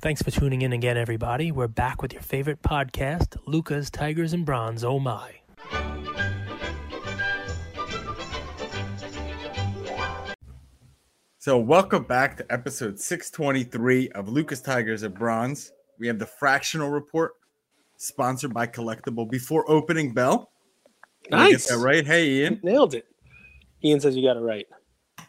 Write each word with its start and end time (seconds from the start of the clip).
Thanks 0.00 0.22
for 0.22 0.30
tuning 0.30 0.62
in 0.62 0.72
again, 0.72 0.96
everybody. 0.96 1.50
We're 1.50 1.66
back 1.66 2.02
with 2.02 2.12
your 2.12 2.22
favorite 2.22 2.62
podcast, 2.62 3.36
Lucas, 3.46 3.90
Tigers, 3.90 4.32
and 4.32 4.46
Bronze. 4.46 4.84
Oh 4.84 5.00
my. 5.00 5.34
So, 11.38 11.58
welcome 11.58 12.04
back 12.04 12.36
to 12.36 12.46
episode 12.52 13.00
623 13.00 14.10
of 14.10 14.28
Lucas 14.28 14.60
Tigers 14.60 15.02
and 15.02 15.14
Bronze. 15.14 15.72
We 15.98 16.06
have 16.06 16.20
the 16.20 16.26
fractional 16.26 16.90
report 16.90 17.32
sponsored 17.96 18.54
by 18.54 18.68
Collectable 18.68 19.28
before 19.28 19.68
opening 19.68 20.14
bell. 20.14 20.52
Did 21.24 21.34
I 21.34 21.50
Nice. 21.50 21.66
Get 21.66 21.76
that 21.76 21.84
right? 21.84 22.06
Hey, 22.06 22.28
Ian. 22.42 22.60
Nailed 22.62 22.94
it. 22.94 23.06
Ian 23.82 23.98
says 24.00 24.14
you 24.16 24.22
got 24.22 24.36
it 24.36 24.40
right. 24.40 24.66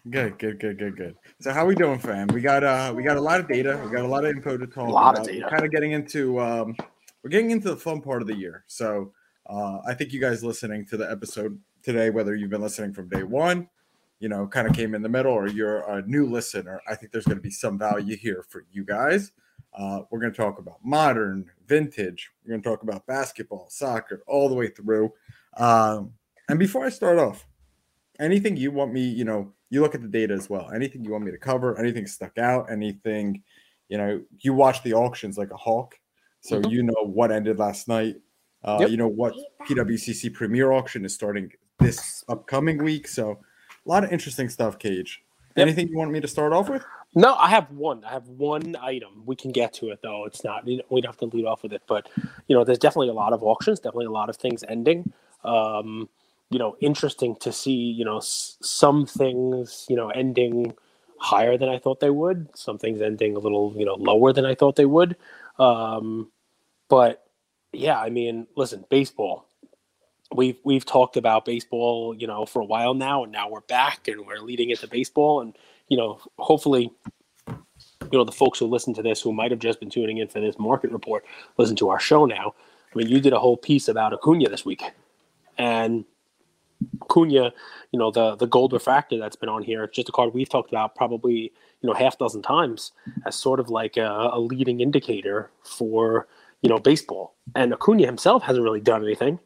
Good, 0.10 0.40
good, 0.40 0.60
good, 0.60 0.78
good, 0.78 0.96
good. 0.96 1.16
So 1.42 1.52
how 1.52 1.66
we 1.66 1.76
doing, 1.76 2.00
fam? 2.00 2.28
We 2.28 2.42
got 2.42 2.64
uh 2.64 2.94
we 2.96 3.04
got 3.04 3.18
a 3.18 3.22
lot 3.22 3.40
of 3.40 3.48
data. 3.48 3.80
We 3.84 3.92
got 3.92 4.06
a 4.06 4.08
lot 4.08 4.24
of 4.24 4.32
info 4.32 4.58
to 4.58 4.66
talk 4.66 4.88
A 4.88 4.92
lot 4.92 5.20
of 5.20 5.26
data. 5.26 5.42
We're 5.44 5.50
kind 5.50 5.66
of 5.66 5.72
getting 5.72 5.92
into 5.92 6.40
um 6.40 6.76
we're 7.22 7.30
getting 7.30 7.52
into 7.52 7.70
the 7.70 7.76
fun 7.76 8.02
part 8.02 8.22
of 8.22 8.28
the 8.28 8.36
year. 8.36 8.64
So 8.68 9.12
uh 9.48 9.80
I 9.86 9.94
think 9.94 10.14
you 10.14 10.22
guys 10.22 10.44
listening 10.44 10.86
to 10.88 10.98
the 10.98 11.10
episode 11.12 11.60
today, 11.84 12.10
whether 12.12 12.34
you've 12.34 12.50
been 12.50 12.62
listening 12.62 12.94
from 12.94 13.10
day 13.10 13.24
one, 13.24 13.68
you 14.20 14.30
know, 14.30 14.48
kind 14.48 14.68
of 14.68 14.74
came 14.74 14.96
in 14.96 15.02
the 15.02 15.10
middle, 15.10 15.34
or 15.34 15.48
you're 15.48 15.82
a 15.90 16.02
new 16.08 16.26
listener, 16.26 16.82
I 16.90 16.96
think 16.96 17.12
there's 17.12 17.26
going 17.26 17.38
to 17.38 17.44
be 17.44 17.52
some 17.52 17.78
value 17.78 18.16
here 18.16 18.46
for 18.48 18.66
you 18.72 18.86
guys. 18.86 19.34
Uh, 19.74 20.02
we're 20.10 20.20
going 20.20 20.32
to 20.32 20.38
talk 20.38 20.60
about 20.60 20.78
modern, 20.84 21.50
vintage. 21.68 22.32
We're 22.44 22.52
going 22.52 22.62
to 22.64 22.70
talk 22.70 22.84
about 22.84 23.06
basketball, 23.06 23.68
soccer, 23.70 24.24
all 24.28 24.50
the 24.50 24.56
way 24.56 24.68
through. 24.68 25.14
Um, 25.58 26.14
and 26.50 26.58
before 26.58 26.86
I 26.86 26.90
start 26.90 27.20
off, 27.20 27.46
anything 28.20 28.58
you 28.58 28.72
want 28.72 28.92
me, 28.92 29.02
you 29.02 29.26
know, 29.26 29.54
you 29.70 29.82
look 29.82 29.96
at 29.96 30.02
the 30.02 30.08
data 30.08 30.34
as 30.34 30.50
well. 30.50 30.70
Anything 30.74 31.04
you 31.04 31.12
want 31.12 31.24
me 31.24 31.32
to 31.32 31.38
cover, 31.38 31.78
anything 31.78 32.08
stuck 32.08 32.38
out, 32.38 32.72
anything, 32.72 33.44
you 33.88 33.98
know, 33.98 34.22
you 34.40 34.54
watch 34.54 34.82
the 34.84 34.94
auctions 34.94 35.38
like 35.38 35.52
a 35.52 35.58
hawk. 35.58 36.00
So 36.42 36.62
Mhm. 36.62 36.72
you 36.72 36.84
know 36.84 37.04
what 37.06 37.32
ended 37.32 37.60
last 37.60 37.88
night. 37.88 38.16
Uh, 38.64 38.78
Yep. 38.82 38.90
You 38.90 38.98
know 38.98 39.08
what 39.08 39.34
PWCC 39.68 40.30
Premier 40.30 40.72
auction 40.72 41.06
is 41.06 41.14
starting 41.14 41.52
this 41.80 42.24
upcoming 42.28 42.84
week. 42.84 43.08
So 43.08 43.32
a 43.32 43.90
lot 43.90 44.04
of 44.04 44.12
interesting 44.12 44.50
stuff, 44.50 44.80
Cage. 44.80 45.24
Yep. 45.56 45.64
Anything 45.68 45.88
you 45.88 45.98
want 45.98 46.12
me 46.12 46.20
to 46.22 46.28
start 46.28 46.54
off 46.54 46.70
with? 46.70 46.84
No, 47.16 47.34
I 47.36 47.50
have 47.50 47.72
one. 47.72 48.04
I 48.04 48.10
have 48.12 48.28
one 48.28 48.76
item. 48.76 49.24
We 49.26 49.36
can 49.36 49.52
get 49.52 49.74
to 49.76 49.90
it 49.90 50.00
though. 50.04 50.26
It's 50.26 50.44
not. 50.44 50.66
We 50.66 50.78
don't 50.90 51.06
have 51.06 51.18
to 51.18 51.26
lead 51.26 51.46
off 51.46 51.64
with 51.64 51.74
it, 51.74 51.82
but 51.88 52.08
you 52.48 52.56
know, 52.56 52.64
there's 52.64 52.78
definitely 52.80 53.10
a 53.10 53.14
lot 53.14 53.34
of 53.34 53.44
auctions. 53.44 53.80
Definitely 53.80 54.06
a 54.06 54.12
lot 54.12 54.30
of 54.30 54.36
things 54.36 54.64
ending. 54.68 55.12
Um, 55.44 56.10
you 56.50 56.60
know, 56.60 56.78
interesting 56.82 57.36
to 57.38 57.52
see. 57.52 57.74
You 57.74 58.06
know, 58.06 58.18
s- 58.18 58.58
some 58.62 59.06
things 59.06 59.86
you 59.90 59.96
know 59.96 60.10
ending 60.10 60.74
higher 61.20 61.58
than 61.58 61.70
I 61.70 61.80
thought 61.80 62.00
they 62.00 62.10
would. 62.10 62.50
Some 62.56 62.78
things 62.78 63.02
ending 63.02 63.36
a 63.36 63.40
little 63.40 63.74
you 63.78 63.86
know 63.86 63.96
lower 63.96 64.34
than 64.34 64.46
I 64.46 64.56
thought 64.56 64.76
they 64.76 64.86
would. 64.86 65.16
Um, 65.60 66.32
but 66.90 67.26
yeah, 67.74 68.00
I 68.00 68.10
mean, 68.10 68.48
listen, 68.56 68.86
baseball. 68.90 69.46
We've 70.34 70.58
we've 70.64 70.86
talked 70.86 71.18
about 71.18 71.46
baseball, 71.46 72.16
you 72.16 72.28
know, 72.28 72.46
for 72.46 72.62
a 72.62 72.66
while 72.66 72.94
now, 72.94 73.24
and 73.24 73.32
now 73.32 73.50
we're 73.50 73.62
back 73.62 74.08
and 74.08 74.28
we're 74.28 74.40
leading 74.40 74.70
into 74.70 74.88
baseball, 74.88 75.42
and 75.42 75.58
you 75.88 75.98
know, 75.98 76.20
hopefully, 76.38 76.92
you 78.12 78.18
know, 78.18 78.24
the 78.24 78.32
folks 78.32 78.60
who 78.60 78.68
listen 78.68 78.94
to 78.96 79.02
this 79.04 79.22
who 79.22 79.34
might 79.34 79.52
have 79.52 79.60
just 79.60 79.80
been 79.80 79.90
tuning 79.90 80.18
in 80.20 80.28
for 80.28 80.40
this 80.40 80.60
market 80.60 80.92
report 80.92 81.26
listen 81.58 81.76
to 81.78 81.90
our 81.90 82.00
show 82.00 82.26
now. 82.26 82.54
I 82.94 82.98
mean, 82.98 83.08
you 83.08 83.20
did 83.22 83.34
a 83.34 83.40
whole 83.40 83.58
piece 83.58 83.88
about 83.88 84.14
Acuna 84.14 84.50
this 84.50 84.66
week, 84.66 84.84
and 85.58 86.06
Acuna, 87.04 87.54
you 87.92 88.00
know, 88.00 88.12
the 88.12 88.36
the 88.36 88.48
gold 88.48 88.74
refractor 88.74 89.18
that's 89.18 89.36
been 89.36 89.50
on 89.50 89.64
here, 89.64 89.84
it's 89.84 89.96
just 89.96 90.10
a 90.10 90.12
card 90.12 90.34
we've 90.34 90.50
talked 90.50 90.72
about 90.72 90.96
probably 90.96 91.54
you 91.82 91.88
know 91.88 91.94
half 91.94 92.18
dozen 92.18 92.42
times 92.42 92.92
as 93.26 93.36
sort 93.36 93.60
of 93.60 93.70
like 93.70 93.98
a, 93.98 94.30
a 94.34 94.40
leading 94.40 94.82
indicator 94.82 95.52
for 95.64 96.28
you 96.62 96.70
know 96.70 96.80
baseball. 96.80 97.36
And 97.56 97.74
Acuna 97.74 98.06
himself 98.06 98.44
hasn't 98.44 98.64
really 98.64 98.82
done 98.82 99.04
anything. 99.04 99.40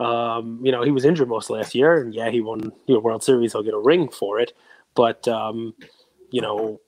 Um, 0.00 0.60
you 0.64 0.72
know, 0.72 0.82
he 0.82 0.90
was 0.90 1.04
injured 1.04 1.28
most 1.28 1.50
last 1.50 1.74
year, 1.74 2.00
and 2.00 2.14
yeah, 2.14 2.30
he 2.30 2.40
won 2.40 2.72
you 2.86 2.94
know 2.94 3.00
World 3.00 3.22
Series. 3.22 3.52
He'll 3.52 3.62
get 3.62 3.74
a 3.74 3.78
ring 3.78 4.08
for 4.08 4.40
it, 4.40 4.52
but 4.94 5.28
um, 5.28 5.74
you 6.30 6.40
know, 6.40 6.80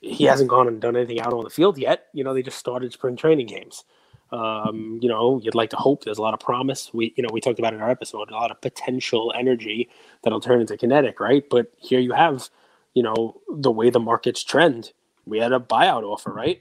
he 0.00 0.24
hasn't 0.24 0.50
gone 0.50 0.68
and 0.68 0.80
done 0.80 0.96
anything 0.96 1.20
out 1.20 1.32
on 1.32 1.44
the 1.44 1.50
field 1.50 1.78
yet. 1.78 2.06
You 2.12 2.24
know, 2.24 2.34
they 2.34 2.42
just 2.42 2.58
started 2.58 2.92
spring 2.92 3.16
training 3.16 3.46
games. 3.46 3.84
Um, 4.30 4.98
you 5.00 5.08
know, 5.08 5.40
you'd 5.42 5.54
like 5.54 5.70
to 5.70 5.76
hope 5.76 6.04
there's 6.04 6.18
a 6.18 6.22
lot 6.22 6.34
of 6.34 6.40
promise. 6.40 6.90
We, 6.92 7.14
you 7.16 7.22
know, 7.22 7.30
we 7.32 7.40
talked 7.40 7.58
about 7.58 7.72
in 7.74 7.80
our 7.80 7.90
episode 7.90 8.30
a 8.30 8.34
lot 8.34 8.50
of 8.50 8.60
potential 8.60 9.32
energy 9.36 9.88
that'll 10.22 10.40
turn 10.40 10.60
into 10.60 10.76
kinetic, 10.76 11.18
right? 11.20 11.44
But 11.48 11.72
here 11.78 12.00
you 12.00 12.12
have, 12.12 12.48
you 12.94 13.02
know, 13.02 13.40
the 13.48 13.70
way 13.70 13.90
the 13.90 14.00
markets 14.00 14.44
trend. 14.44 14.92
We 15.24 15.38
had 15.38 15.52
a 15.52 15.60
buyout 15.60 16.02
offer, 16.02 16.32
right? 16.32 16.60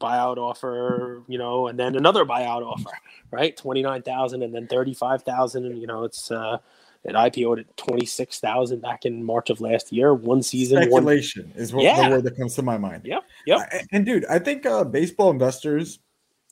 Buyout 0.00 0.36
offer, 0.36 1.22
you 1.28 1.38
know, 1.38 1.66
and 1.68 1.78
then 1.78 1.96
another 1.96 2.24
buyout 2.24 2.62
offer, 2.62 2.90
right? 3.30 3.56
Twenty 3.56 3.82
nine 3.82 4.02
thousand 4.02 4.42
and 4.42 4.54
then 4.54 4.66
thirty 4.66 4.92
five 4.92 5.22
thousand, 5.22 5.64
and 5.64 5.80
you 5.80 5.86
know, 5.86 6.04
it's 6.04 6.30
uh, 6.30 6.58
it 7.04 7.14
IPO'd 7.14 7.60
at 7.60 7.76
twenty 7.78 8.04
six 8.04 8.38
thousand 8.38 8.82
back 8.82 9.06
in 9.06 9.24
March 9.24 9.48
of 9.48 9.60
last 9.62 9.92
year. 9.92 10.12
One 10.12 10.42
season, 10.42 10.90
one 10.90 11.08
is 11.08 11.72
what 11.72 11.84
Yeah. 11.84 12.08
the 12.10 12.16
word 12.16 12.24
that 12.24 12.36
comes 12.36 12.54
to 12.56 12.62
my 12.62 12.76
mind. 12.76 13.02
Yep. 13.06 13.22
Yep. 13.46 13.72
And 13.92 14.04
dude, 14.04 14.26
I 14.26 14.38
think 14.38 14.66
uh, 14.66 14.84
baseball 14.84 15.30
investors 15.30 15.98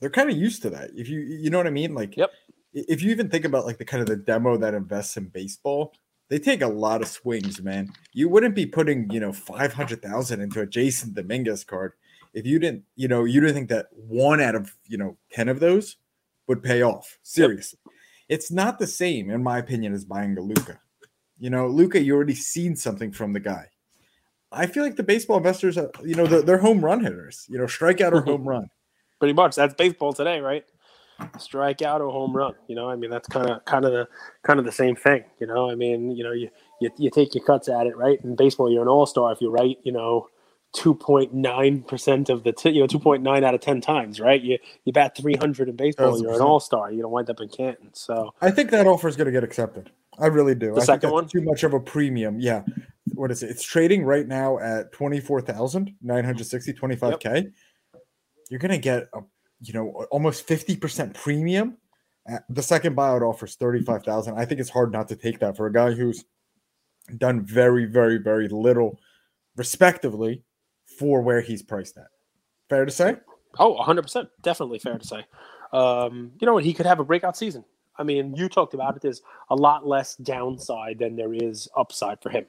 they're 0.05 0.11
kind 0.11 0.29
of 0.29 0.37
used 0.37 0.61
to 0.61 0.69
that. 0.69 0.91
If 0.95 1.09
you 1.09 1.21
you 1.21 1.49
know 1.49 1.57
what 1.57 1.67
I 1.67 1.71
mean, 1.71 1.95
like 1.95 2.15
Yep. 2.15 2.31
If 2.75 3.03
you 3.03 3.11
even 3.11 3.31
think 3.31 3.47
about 3.47 3.65
like 3.65 3.79
the 3.79 3.87
kind 3.87 4.03
of 4.03 4.07
the 4.07 4.17
demo 4.17 4.59
that 4.59 4.75
invests 4.75 5.17
in 5.17 5.29
baseball, 5.29 5.95
they 6.29 6.39
take 6.39 6.61
a 6.61 6.67
lot 6.67 7.01
of 7.01 7.09
swings, 7.09 7.63
man. 7.63 7.91
You 8.13 8.29
wouldn't 8.29 8.55
be 8.55 8.67
putting 8.67 9.09
you 9.09 9.19
know 9.19 9.33
five 9.33 9.73
hundred 9.73 10.03
thousand 10.03 10.43
into 10.43 10.61
a 10.61 10.67
Jasson 10.67 11.15
Dominguez 11.15 11.65
card 11.65 11.95
if 12.35 12.45
you 12.45 12.59
didn't 12.59 12.83
you 12.97 13.09
know 13.09 13.25
you 13.25 13.41
didn't 13.41 13.55
think 13.55 13.71
that 13.71 13.87
one 13.95 14.43
out 14.43 14.55
of 14.55 14.77
you 14.85 14.99
know 14.99 15.17
ten 15.33 15.49
of 15.49 15.59
those 15.59 15.97
would 16.49 16.63
pay 16.63 16.83
off. 16.83 17.19
Seriously, 17.23 17.79
it's 18.29 18.51
not 18.51 18.79
the 18.79 18.87
same 18.87 19.31
in 19.31 19.43
my 19.43 19.57
opinion 19.57 19.95
as 19.95 20.05
buying 20.05 20.37
a 20.37 20.43
Luka. 20.43 20.81
You 21.39 21.49
know, 21.49 21.67
Luka, 21.67 21.99
you 21.99 22.15
already 22.15 22.35
seen 22.35 22.77
something 22.77 23.11
from 23.11 23.33
the 23.33 23.41
guy. 23.41 23.69
I 24.53 24.67
feel 24.67 24.83
like 24.83 24.97
the 24.97 25.03
baseball 25.03 25.39
investors, 25.39 25.79
are, 25.79 25.91
you 26.05 26.15
know, 26.15 26.27
they're, 26.27 26.43
they're 26.43 26.59
home 26.59 26.85
run 26.85 27.03
hitters. 27.03 27.47
You 27.49 27.57
know, 27.57 27.65
strikeout 27.65 28.13
or 28.13 28.21
mm-hmm. 28.21 28.31
home 28.31 28.47
run. 28.47 28.69
Pretty 29.19 29.35
much 29.35 29.55
that's 29.57 29.75
baseball 29.75 30.13
today 30.13 30.41
right 30.41 30.65
strike 31.39 31.83
out 31.83 32.01
or 32.01 32.11
home 32.11 32.35
run 32.37 32.55
you 32.67 32.75
know 32.75 32.91
i 32.91 32.97
mean 32.97 33.11
that's 33.11 33.29
kind 33.29 33.49
of 33.49 33.65
kind 33.65 33.85
of 33.85 33.93
the 33.93 34.09
kind 34.43 34.59
of 34.59 34.65
the 34.65 34.73
same 34.73 34.97
thing 34.97 35.23
you 35.39 35.47
know 35.47 35.71
i 35.71 35.75
mean 35.75 36.11
you 36.11 36.25
know 36.25 36.33
you, 36.33 36.49
you 36.81 36.91
you 36.99 37.11
take 37.11 37.35
your 37.35 37.45
cuts 37.45 37.69
at 37.69 37.87
it 37.87 37.97
right 37.97 38.19
in 38.25 38.35
baseball 38.35 38.71
you're 38.71 38.83
an 38.83 38.89
all-star 38.89 39.33
if 39.33 39.41
you're 39.41 39.51
right 39.51 39.79
you 39.85 39.93
know 39.93 40.29
2.9% 40.77 42.29
of 42.31 42.43
the 42.43 42.53
t- 42.53 42.71
you 42.71 42.81
know 42.81 42.89
2.9 42.89 43.45
out 43.45 43.55
of 43.55 43.61
10 43.61 43.81
times 43.81 44.19
right 44.19 44.43
you 44.43 44.59
you 44.85 44.93
bat 44.93 45.17
300 45.17 45.69
in 45.69 45.77
baseball 45.77 46.21
you're 46.21 46.35
an 46.35 46.41
all-star 46.41 46.91
you 46.91 47.01
don't 47.01 47.13
wind 47.13 47.31
up 47.31 47.41
in 47.41 47.49
canton 47.49 47.91
so 47.93 48.35
I 48.41 48.51
think 48.51 48.73
that 48.73 48.89
offer 48.89 49.07
is 49.07 49.15
going 49.15 49.27
to 49.27 49.33
get 49.33 49.45
accepted. 49.45 49.91
I 50.19 50.27
really 50.27 50.55
do. 50.55 50.75
The 50.75 50.81
I 50.81 50.85
second 50.85 51.11
think 51.11 51.13
one? 51.13 51.29
too 51.29 51.43
much 51.43 51.65
of 51.65 51.75
a 51.75 51.81
premium. 51.81 52.39
Yeah. 52.39 52.63
What 53.15 53.31
is 53.31 53.43
it? 53.43 53.51
It's 53.51 53.63
trading 53.63 54.05
right 54.05 54.27
now 54.27 54.59
at 54.59 54.93
24,960, 54.93 56.73
25K. 56.73 57.53
You're 58.51 58.61
going 58.61 58.73
to 58.73 58.79
get 58.79 59.09
a, 59.15 59.21
you 59.61 59.73
know, 59.73 60.07
almost 60.11 60.47
50% 60.47 61.15
premium. 61.15 61.79
Uh, 62.31 62.39
The 62.49 62.63
second 62.63 62.97
buyout 62.97 63.23
offers 63.23 63.57
35,000. 63.57 64.37
I 64.39 64.45
think 64.45 64.61
it's 64.61 64.71
hard 64.71 64.93
not 64.93 65.09
to 65.09 65.17
take 65.17 65.41
that 65.41 65.57
for 65.57 65.67
a 65.67 65.73
guy 65.73 65.93
who's 65.93 66.25
done 67.19 67.45
very, 67.45 67.85
very, 67.85 68.19
very 68.19 68.49
little, 68.49 68.99
respectively, 69.57 70.43
for 70.99 71.23
where 71.23 71.41
he's 71.41 71.63
priced 71.63 71.97
at. 71.99 72.07
Fair 72.69 72.85
to 72.85 72.91
say? 72.91 73.17
Oh, 73.59 73.77
100%. 73.77 74.29
Definitely 74.43 74.79
fair 74.79 74.99
to 74.99 75.07
say. 75.07 75.25
Um, 75.73 76.33
you 76.41 76.47
know, 76.47 76.57
and 76.57 76.67
he 76.67 76.73
could 76.73 76.87
have 76.87 77.01
a 77.01 77.05
breakout 77.05 77.37
season. 77.37 77.65
I 77.97 78.03
mean, 78.03 78.35
you 78.35 78.49
talked 78.49 78.75
about 78.75 78.97
it. 78.97 79.03
There's 79.03 79.23
a 79.51 79.55
lot 79.55 79.87
less 79.87 80.17
downside 80.17 80.99
than 80.99 81.15
there 81.17 81.33
is 81.33 81.69
upside 81.77 82.21
for 82.23 82.31
him, 82.31 82.47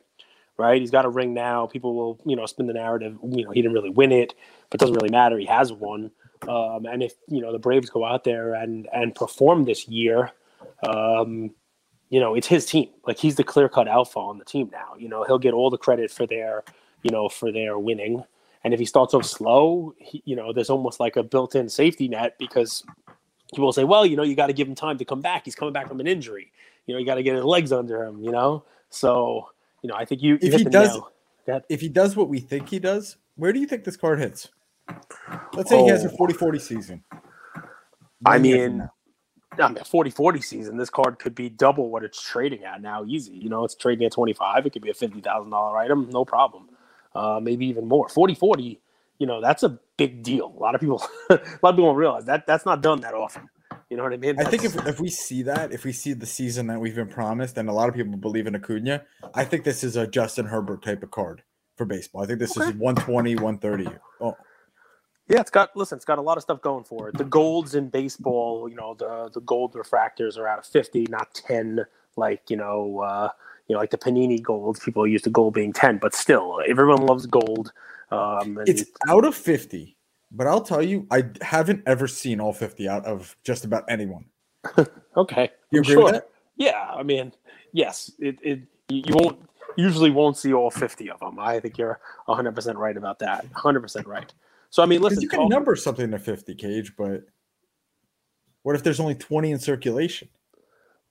right? 0.58 0.80
He's 0.80 0.92
got 0.92 1.06
a 1.06 1.10
ring 1.10 1.34
now. 1.34 1.68
People 1.68 1.96
will, 1.96 2.20
you 2.26 2.36
know, 2.36 2.46
spin 2.46 2.68
the 2.68 2.74
narrative. 2.74 3.18
You 3.24 3.46
know, 3.46 3.52
he 3.52 3.62
didn't 3.62 3.74
really 3.74 3.90
win 3.90 4.12
it, 4.12 4.34
but 4.70 4.80
it 4.80 4.84
doesn't 4.84 4.96
really 4.96 5.12
matter. 5.12 5.38
He 5.38 5.46
has 5.46 5.72
one. 5.72 6.12
Um, 6.48 6.86
and 6.86 7.02
if, 7.02 7.14
you 7.28 7.42
know, 7.42 7.52
the 7.52 7.60
Braves 7.60 7.90
go 7.90 8.06
out 8.06 8.24
there 8.24 8.54
and, 8.54 8.88
and 8.94 9.16
perform 9.16 9.64
this 9.64 9.88
year, 9.88 10.32
um, 10.88 11.52
you 12.10 12.20
know, 12.20 12.36
it's 12.36 12.48
his 12.48 12.66
team. 12.66 12.90
Like 13.06 13.18
he's 13.18 13.36
the 13.36 13.44
clear 13.44 13.68
cut 13.68 13.88
alpha 13.88 14.20
on 14.20 14.38
the 14.38 14.46
team 14.46 14.70
now. 14.72 14.94
You 14.98 15.10
know, 15.10 15.24
he'll 15.24 15.40
get 15.40 15.54
all 15.54 15.70
the 15.70 15.78
credit 15.78 16.12
for 16.12 16.28
their, 16.28 16.64
you 17.02 17.12
know, 17.12 17.30
for 17.30 17.52
their 17.52 17.80
winning. 17.80 18.24
And 18.64 18.74
if 18.74 18.80
he 18.80 18.86
starts 18.86 19.14
off 19.14 19.26
slow, 19.26 19.94
he, 19.98 20.24
you 20.26 20.36
know, 20.36 20.54
there's 20.54 20.70
almost 20.70 21.00
like 21.00 21.18
a 21.18 21.24
built-in 21.24 21.70
safety 21.70 22.08
net 22.08 22.36
because 22.40 22.84
people 23.54 23.72
say, 23.74 23.84
well, 23.84 24.06
you 24.06 24.16
know, 24.16 24.24
you 24.24 24.36
got 24.36 24.48
to 24.48 24.54
give 24.54 24.68
him 24.68 24.76
time 24.76 24.98
to 24.98 25.06
come 25.06 25.22
back. 25.22 25.46
He's 25.46 25.56
coming 25.56 25.74
back 25.74 25.88
from 25.88 26.00
an 26.00 26.08
injury. 26.08 26.52
You 26.86 26.94
know, 26.94 27.00
you 27.00 27.06
got 27.06 27.16
to 27.16 27.24
get 27.24 27.36
his 27.36 27.44
legs 27.44 27.72
under 27.72 28.04
him. 28.04 28.24
You 28.24 28.32
know, 28.32 28.66
so 28.90 29.50
you 29.86 29.90
know, 29.90 29.96
I 29.96 30.06
think 30.06 30.24
you. 30.24 30.34
you 30.34 30.40
If 30.42 30.56
he 30.56 30.66
does-. 30.66 31.00
If 31.70 31.82
he 31.82 31.90
does 31.90 32.16
what 32.16 32.28
we 32.28 32.40
think 32.40 32.70
he 32.70 32.80
does, 32.80 33.18
where 33.36 33.54
do 33.54 33.60
you 33.60 33.68
think 33.68 33.84
this 33.84 33.98
card 33.98 34.20
hits? 34.20 34.50
Let's 35.56 35.70
say 35.70 35.80
he 35.80 35.88
has 35.90 36.04
a 36.06 36.10
Oh. 36.10 36.18
40 36.18 36.34
40 36.34 36.60
season. 36.60 37.04
I 38.26 38.38
One 38.38 38.46
year 38.46 38.60
from 38.60 38.78
mean. 38.78 38.90
I 39.60 39.70
mean, 39.70 39.84
40 39.84 40.10
40 40.12 40.42
season, 40.42 40.78
this 40.78 40.90
card 40.90 41.20
could 41.20 41.36
be 41.36 41.50
double 41.50 41.90
what 41.92 42.04
it's 42.04 42.22
trading 42.22 42.64
at 42.66 42.82
now, 42.82 43.06
easy. 43.06 43.34
You 43.36 43.50
know, 43.50 43.64
it's 43.66 43.76
trading 43.76 44.06
at 44.06 44.14
25. 44.14 44.66
It 44.66 44.72
could 44.74 44.82
be 44.82 44.90
a 44.90 44.96
$50,000 44.96 45.76
item, 45.78 46.10
no 46.12 46.26
problem. 46.26 46.70
Uh, 47.16 47.40
maybe 47.42 47.68
even 47.68 47.88
more. 47.88 48.10
40 48.10 48.36
40, 48.36 48.82
you 49.20 49.28
know, 49.28 49.42
that's 49.42 49.64
a 49.64 49.80
big 49.98 50.24
deal. 50.24 50.48
A 50.58 50.62
lot 50.62 50.76
of 50.76 50.82
people, 50.82 51.04
a 51.30 51.36
lot 51.36 51.44
of 51.44 51.76
people 51.76 51.86
don't 51.88 51.96
realize 51.98 52.26
that 52.26 52.48
that's 52.48 52.66
not 52.66 52.82
done 52.82 53.02
that 53.02 53.14
often. 53.14 53.50
You 53.90 53.98
know 53.98 54.04
what 54.04 54.14
I 54.14 54.18
mean? 54.18 54.40
I 54.40 54.46
think 54.46 54.64
if, 54.64 54.76
if 54.88 55.00
we 55.00 55.10
see 55.10 55.44
that, 55.44 55.72
if 55.72 55.86
we 55.86 55.92
see 55.92 56.14
the 56.14 56.26
season 56.26 56.68
that 56.68 56.80
we've 56.80 56.96
been 56.96 57.08
promised, 57.08 57.58
and 57.58 57.70
a 57.70 57.72
lot 57.72 57.88
of 57.88 57.96
people 57.96 58.18
believe 58.18 58.48
in 58.48 58.56
Acuna, 58.56 59.04
I 59.34 59.46
think 59.46 59.64
this 59.64 59.84
is 59.84 59.96
a 59.96 60.08
Justin 60.08 60.48
Herbert 60.48 60.82
type 60.84 61.04
of 61.04 61.12
card 61.12 61.44
for 61.76 61.86
baseball. 61.86 62.24
I 62.24 62.26
think 62.26 62.40
this 62.40 62.52
is 62.58 62.64
Okay. 62.64 62.78
120, 62.78 63.36
130. 63.36 63.98
Oh, 64.22 64.36
Yeah, 65.28 65.40
it's 65.40 65.52
got 65.52 65.76
listen, 65.76 65.98
it's 65.98 66.06
got 66.06 66.18
a 66.18 66.22
lot 66.22 66.38
of 66.38 66.44
stuff 66.44 66.62
going 66.62 66.84
for 66.84 67.10
it. 67.10 67.18
The 67.18 67.26
golds 67.26 67.76
in 67.76 67.90
baseball, 67.90 68.68
you 68.70 68.76
know, 68.76 68.96
the 68.96 69.30
the 69.34 69.42
gold 69.42 69.74
refractors 69.74 70.38
are 70.38 70.48
out 70.48 70.60
of 70.60 70.66
fifty, 70.66 71.06
not 71.10 71.34
ten, 71.34 71.86
like 72.16 72.50
you 72.50 72.58
know, 72.58 73.00
uh, 73.00 73.30
you 73.68 73.74
know, 73.74 73.80
like 73.80 73.90
the 73.92 73.98
Panini 73.98 74.42
golds. 74.42 74.80
People 74.80 75.06
use 75.08 75.24
the 75.24 75.30
gold 75.32 75.54
being 75.54 75.74
ten, 75.74 75.98
but 75.98 76.14
still, 76.14 76.62
everyone 76.68 77.06
loves 77.06 77.26
gold. 77.26 77.72
Um, 78.12 78.60
it's 78.68 78.86
out 79.10 79.26
of 79.26 79.36
50, 79.36 79.95
but 80.32 80.48
I'll 80.48 80.62
tell 80.62 80.82
you, 80.82 81.08
I 81.12 81.26
haven't 81.42 81.84
ever 81.86 82.08
seen 82.08 82.40
all 82.40 82.54
50 82.54 82.88
out 82.88 83.06
of 83.06 83.36
just 83.44 83.66
about 83.66 83.84
anyone. 83.90 84.26
okay. 85.18 85.52
You 85.72 85.82
agree 85.82 85.94
sure. 85.94 86.04
with 86.06 86.14
that? 86.14 86.30
Yeah, 86.58 86.92
I 86.94 87.04
mean, 87.04 87.34
yes, 87.74 88.12
it, 88.20 88.38
it 88.42 88.62
you 88.90 89.16
won't 89.16 89.40
usually 89.76 90.10
won't 90.10 90.38
see 90.38 90.54
all 90.54 90.72
fifty 90.72 91.10
of 91.10 91.20
them. 91.20 91.38
I 91.40 91.60
think 91.60 91.78
you're 91.78 92.00
hundred 92.28 92.56
percent 92.56 92.78
right 92.78 92.96
about 92.96 93.20
that. 93.20 93.46
Hundred 93.54 93.82
percent 93.82 94.08
right. 94.08 94.34
So 94.70 94.82
I 94.84 94.86
mean, 94.86 95.02
listen, 95.02 95.22
you 95.22 95.30
can 95.30 95.40
talk- 95.40 95.50
number 95.50 95.76
something 95.76 96.12
to 96.12 96.20
50, 96.20 96.56
Cage, 96.56 96.94
but 96.98 97.24
what 98.64 98.76
if 98.76 98.84
there's 98.84 99.00
only 99.00 99.16
20 99.16 99.52
in 99.52 99.60
circulation? 99.60 100.28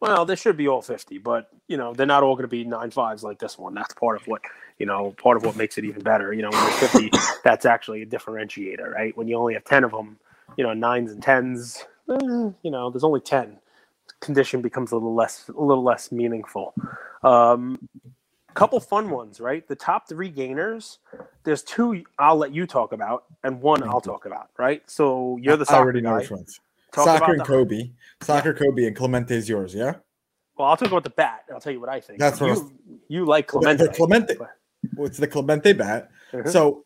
Well, 0.04 0.26
there 0.26 0.36
should 0.36 0.58
be 0.58 0.68
all 0.68 0.82
50, 0.82 1.16
but 1.18 1.48
you 1.66 1.78
know, 1.78 1.94
they're 1.94 2.04
not 2.04 2.22
all 2.22 2.34
going 2.34 2.44
to 2.44 2.48
be 2.48 2.62
nine 2.62 2.90
fives 2.90 3.22
like 3.24 3.38
this 3.38 3.58
one. 3.58 3.72
That's 3.72 3.94
part 3.94 4.20
of 4.20 4.26
what, 4.28 4.42
you 4.78 4.84
know, 4.84 5.12
part 5.12 5.38
of 5.38 5.46
what 5.46 5.56
makes 5.56 5.78
it 5.78 5.84
even 5.86 6.02
better. 6.02 6.34
You 6.34 6.42
know, 6.42 6.50
when 6.50 6.62
you're 6.62 6.88
50, 6.88 7.10
that's 7.44 7.64
actually 7.64 8.02
a 8.02 8.06
differentiator, 8.06 8.92
right? 8.92 9.16
When 9.16 9.28
you 9.28 9.36
only 9.36 9.54
have 9.54 9.64
10 9.64 9.82
of 9.82 9.92
them, 9.92 10.18
you 10.58 10.64
know, 10.64 10.74
nines 10.74 11.10
and 11.10 11.22
tens, 11.22 11.86
eh, 12.10 12.18
you 12.20 12.70
know, 12.70 12.90
there's 12.90 13.02
only 13.02 13.20
10. 13.20 13.56
Condition 14.20 14.60
becomes 14.60 14.92
a 14.92 14.96
little 14.96 15.14
less, 15.14 15.48
a 15.48 15.58
little 15.58 15.82
less 15.82 16.12
meaningful. 16.12 16.74
Um, 17.22 17.88
couple 18.52 18.78
fun 18.80 19.08
ones, 19.08 19.40
right? 19.40 19.66
The 19.66 19.74
top 19.74 20.06
three 20.06 20.28
gainers, 20.28 20.98
there's 21.44 21.62
two 21.62 22.04
I'll 22.18 22.36
let 22.36 22.54
you 22.54 22.66
talk 22.66 22.92
about, 22.92 23.24
and 23.42 23.60
one 23.62 23.82
I'll 23.82 24.02
talk 24.02 24.26
about, 24.26 24.50
right? 24.58 24.82
So 24.86 25.38
you're 25.40 25.56
the 25.56 25.64
I 25.68 25.72
soccer 25.72 25.82
already 25.82 26.02
know 26.02 26.10
guy. 26.10 26.18
which 26.18 26.30
ones. 26.30 26.60
Talk 26.94 27.06
Soccer 27.06 27.25
about 27.25 27.31
and 27.31 27.41
the- 27.41 27.44
Kobe. 27.44 27.91
Soccer, 28.23 28.55
Kobe, 28.55 28.85
and 28.87 28.94
Clemente 28.94 29.35
is 29.35 29.49
yours, 29.49 29.75
yeah? 29.75 29.96
Well, 30.56 30.69
I'll 30.69 30.76
talk 30.76 30.88
about 30.88 31.02
the 31.02 31.11
bat. 31.11 31.44
I'll 31.52 31.61
tell 31.61 31.73
you 31.73 31.81
what 31.81 31.88
I 31.88 32.00
think. 32.00 32.20
That's 32.20 32.41
what 32.41 32.56
you, 32.56 32.73
you 33.08 33.25
like 33.25 33.49
Clemente. 33.49 33.85
the 33.87 33.93
Clemente. 33.93 34.35
but- 34.38 34.50
What's 34.94 35.17
the 35.19 35.26
Clemente 35.26 35.73
bat? 35.73 36.11
Mhm. 36.32 36.49
So, 36.52 36.85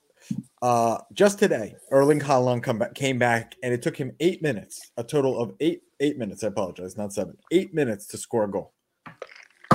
uh, 0.62 0.98
just 1.12 1.38
today, 1.38 1.74
Erling 1.90 2.20
Haaland 2.20 2.62
come 2.62 2.78
back, 2.78 2.94
came 2.94 3.18
back, 3.18 3.56
and 3.62 3.74
it 3.74 3.82
took 3.82 3.96
him 3.96 4.12
eight 4.20 4.40
minutes, 4.40 4.92
a 4.96 5.04
total 5.04 5.38
of 5.38 5.52
eight 5.60 5.82
eight 6.00 6.16
minutes. 6.16 6.44
I 6.44 6.46
apologize, 6.46 6.96
not 6.96 7.12
seven, 7.12 7.36
eight 7.50 7.74
minutes 7.74 8.06
to 8.06 8.16
score 8.16 8.44
a 8.44 8.48
goal. 8.50 8.72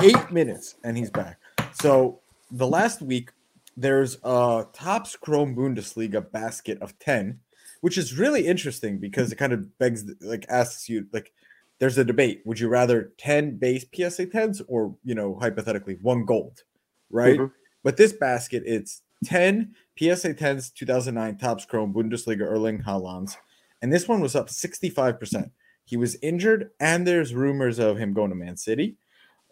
Eight 0.02 0.32
minutes, 0.32 0.74
and 0.82 0.96
he's 0.96 1.10
back. 1.10 1.38
So, 1.80 2.20
the 2.50 2.66
last 2.66 3.02
week, 3.02 3.30
there's 3.76 4.16
a 4.24 4.66
Topps 4.72 5.16
Chrome 5.16 5.54
Bundesliga 5.56 6.30
basket 6.30 6.78
of 6.80 6.98
ten, 6.98 7.40
which 7.80 7.98
is 7.98 8.18
really 8.18 8.46
interesting 8.46 8.98
because 8.98 9.32
it 9.32 9.36
kind 9.36 9.52
of 9.52 9.78
begs, 9.78 10.04
like, 10.20 10.46
asks 10.48 10.88
you, 10.88 11.06
like, 11.12 11.32
there's 11.80 11.98
a 11.98 12.04
debate: 12.04 12.42
Would 12.46 12.60
you 12.60 12.68
rather 12.68 13.12
ten 13.18 13.56
base 13.58 13.84
PSA 13.94 14.26
tens 14.26 14.60
or, 14.68 14.96
you 15.04 15.14
know, 15.14 15.36
hypothetically, 15.40 15.98
one 16.02 16.24
gold, 16.24 16.62
right? 17.10 17.38
Mhm. 17.38 17.52
But 17.82 17.96
this 17.96 18.12
basket, 18.12 18.62
it's 18.66 19.02
10 19.24 19.74
PSA 19.98 20.34
10s 20.34 20.70
2009 20.70 21.36
Topps 21.38 21.64
Chrome 21.66 21.92
Bundesliga 21.94 22.42
Erling 22.42 22.82
Haalands. 22.82 23.36
And 23.82 23.92
this 23.92 24.08
one 24.08 24.20
was 24.20 24.34
up 24.34 24.48
65%. 24.48 25.50
He 25.84 25.96
was 25.98 26.16
injured, 26.22 26.70
and 26.80 27.06
there's 27.06 27.34
rumors 27.34 27.78
of 27.78 27.98
him 27.98 28.14
going 28.14 28.30
to 28.30 28.36
Man 28.36 28.56
City. 28.56 28.96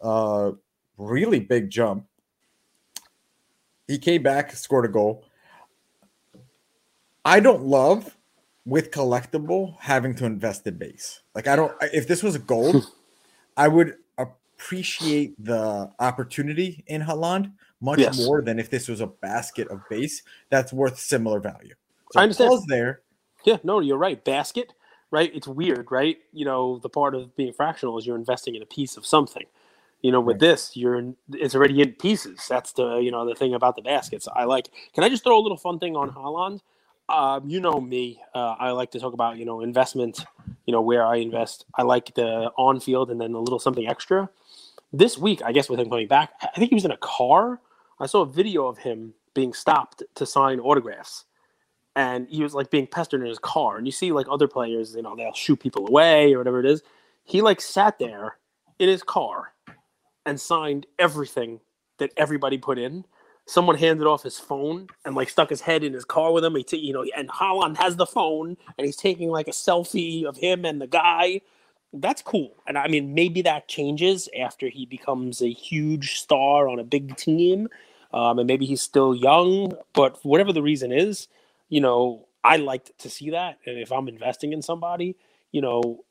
Uh, 0.00 0.52
really 0.96 1.40
big 1.40 1.68
jump. 1.70 2.06
He 3.88 3.98
came 3.98 4.22
back, 4.22 4.52
scored 4.52 4.84
a 4.84 4.88
goal. 4.88 5.24
I 7.24 7.40
don't 7.40 7.64
love 7.64 8.16
with 8.64 8.90
Collectable 8.90 9.76
having 9.80 10.14
to 10.16 10.24
invest 10.24 10.66
in 10.66 10.78
base. 10.78 11.20
Like 11.34 11.46
I 11.46 11.56
don't 11.56 11.72
if 11.92 12.06
this 12.06 12.22
was 12.22 12.34
a 12.34 12.38
gold, 12.40 12.86
I 13.56 13.68
would 13.68 13.96
appreciate 14.18 15.34
the 15.44 15.90
opportunity 15.98 16.84
in 16.86 17.02
Haaland 17.02 17.52
much 17.80 17.98
Yes. 17.98 18.16
more 18.16 18.42
than 18.42 18.58
if 18.58 18.70
this 18.70 18.88
was 18.88 19.00
a 19.00 19.08
basket 19.08 19.68
of 19.68 19.80
base 19.90 20.22
that's 20.50 20.72
worth 20.72 20.98
similar 20.98 21.40
value. 21.40 21.74
So 22.12 22.20
I 22.20 22.22
understand. 22.24 22.50
pause 22.50 22.64
there. 22.68 23.00
Yeah, 23.44 23.56
no, 23.64 23.80
you're 23.80 23.98
right. 23.98 24.24
Basket, 24.24 24.72
right? 25.10 25.34
It's 25.34 25.48
weird, 25.48 25.90
right? 25.90 26.18
You 26.32 26.44
know, 26.44 26.78
the 26.78 26.88
part 26.88 27.16
of 27.16 27.34
being 27.34 27.52
fractional 27.52 27.98
is 27.98 28.06
you're 28.06 28.16
investing 28.16 28.54
in 28.54 28.62
a 28.62 28.66
piece 28.66 28.96
of 28.96 29.04
something. 29.04 29.46
You 30.02 30.10
know, 30.10 30.20
with 30.20 30.40
this, 30.40 30.76
you're 30.76 30.96
in, 30.96 31.16
it's 31.32 31.54
already 31.54 31.80
in 31.80 31.92
pieces. 31.92 32.46
That's 32.48 32.72
the 32.72 32.96
you 32.96 33.10
know 33.10 33.26
the 33.26 33.34
thing 33.34 33.54
about 33.54 33.76
the 33.76 33.82
baskets. 33.82 34.28
I 34.34 34.44
like. 34.44 34.68
Can 34.94 35.04
I 35.04 35.08
just 35.08 35.24
throw 35.24 35.38
a 35.38 35.40
little 35.40 35.56
fun 35.56 35.78
thing 35.78 35.96
on 35.96 36.10
Haaland? 36.10 36.60
Um, 37.08 37.48
you 37.48 37.60
know 37.60 37.80
me. 37.80 38.20
Uh, 38.34 38.56
I 38.58 38.70
like 38.70 38.90
to 38.92 39.00
talk 39.00 39.12
about 39.14 39.38
you 39.38 39.44
know 39.44 39.60
investment. 39.60 40.24
You 40.66 40.72
know 40.72 40.80
where 40.80 41.06
I 41.06 41.16
invest. 41.16 41.66
I 41.76 41.82
like 41.82 42.14
the 42.14 42.50
on 42.56 42.80
field 42.80 43.10
and 43.10 43.20
then 43.20 43.32
a 43.34 43.40
little 43.40 43.58
something 43.58 43.86
extra. 43.88 44.28
This 44.92 45.16
week, 45.16 45.40
I 45.44 45.52
guess 45.52 45.70
with 45.70 45.80
him 45.80 45.88
coming 45.88 46.08
back, 46.08 46.32
I 46.42 46.58
think 46.58 46.70
he 46.70 46.74
was 46.74 46.84
in 46.84 46.90
a 46.90 46.98
car. 46.98 47.60
I 47.98 48.06
saw 48.06 48.22
a 48.22 48.26
video 48.26 48.66
of 48.66 48.78
him 48.78 49.14
being 49.34 49.54
stopped 49.54 50.02
to 50.16 50.26
sign 50.26 50.60
autographs 50.60 51.24
and 51.96 52.26
he 52.28 52.42
was 52.42 52.54
like 52.54 52.70
being 52.70 52.86
pestered 52.86 53.20
in 53.20 53.26
his 53.26 53.38
car. 53.38 53.76
And 53.76 53.86
you 53.86 53.92
see 53.92 54.12
like 54.12 54.26
other 54.30 54.48
players, 54.48 54.94
you 54.94 55.02
know, 55.02 55.14
they'll 55.16 55.34
shoot 55.34 55.60
people 55.60 55.86
away 55.86 56.32
or 56.32 56.38
whatever 56.38 56.60
it 56.60 56.66
is. 56.66 56.82
He 57.24 57.42
like 57.42 57.60
sat 57.60 57.98
there 57.98 58.36
in 58.78 58.88
his 58.88 59.02
car 59.02 59.51
and 60.26 60.40
signed 60.40 60.86
everything 60.98 61.60
that 61.98 62.12
everybody 62.16 62.58
put 62.58 62.78
in. 62.78 63.04
Someone 63.46 63.76
handed 63.78 64.06
off 64.06 64.22
his 64.22 64.38
phone 64.38 64.88
and 65.04 65.14
like 65.16 65.30
stuck 65.30 65.50
his 65.50 65.62
head 65.62 65.84
in 65.84 65.92
his 65.92 66.04
car 66.04 66.32
with 66.32 66.44
him. 66.44 66.56
He, 66.56 66.64
t- 66.64 66.78
you 66.78 66.92
know, 66.92 67.04
and 67.16 67.28
Haaland 67.30 67.76
has 67.78 67.96
the 67.96 68.06
phone 68.06 68.56
and 68.78 68.86
he's 68.86 68.96
taking 68.96 69.30
like 69.30 69.48
a 69.48 69.52
selfie 69.52 70.24
of 70.24 70.36
him 70.36 70.64
and 70.64 70.80
the 70.80 70.86
guy. 70.86 71.42
That's 71.92 72.22
cool. 72.22 72.54
And 72.66 72.78
I 72.78 72.88
mean, 72.88 73.14
maybe 73.14 73.42
that 73.42 73.68
changes 73.68 74.28
after 74.38 74.68
he 74.68 74.86
becomes 74.86 75.42
a 75.42 75.50
huge 75.52 76.20
star 76.20 76.68
on 76.68 76.78
a 76.78 76.84
big 76.84 77.16
team. 77.16 77.68
Um, 78.12 78.38
and 78.38 78.46
maybe 78.46 78.66
he's 78.66 78.82
still 78.82 79.14
young, 79.14 79.72
but 79.94 80.24
whatever 80.24 80.52
the 80.52 80.62
reason 80.62 80.92
is, 80.92 81.28
you 81.68 81.80
know, 81.80 82.28
I 82.44 82.56
like 82.58 82.96
to 82.98 83.10
see 83.10 83.30
that. 83.30 83.58
And 83.66 83.78
if 83.78 83.92
I'm 83.92 84.08
investing 84.08 84.52
in 84.52 84.62
somebody, 84.62 85.16
you 85.52 85.62
know, 85.62 86.04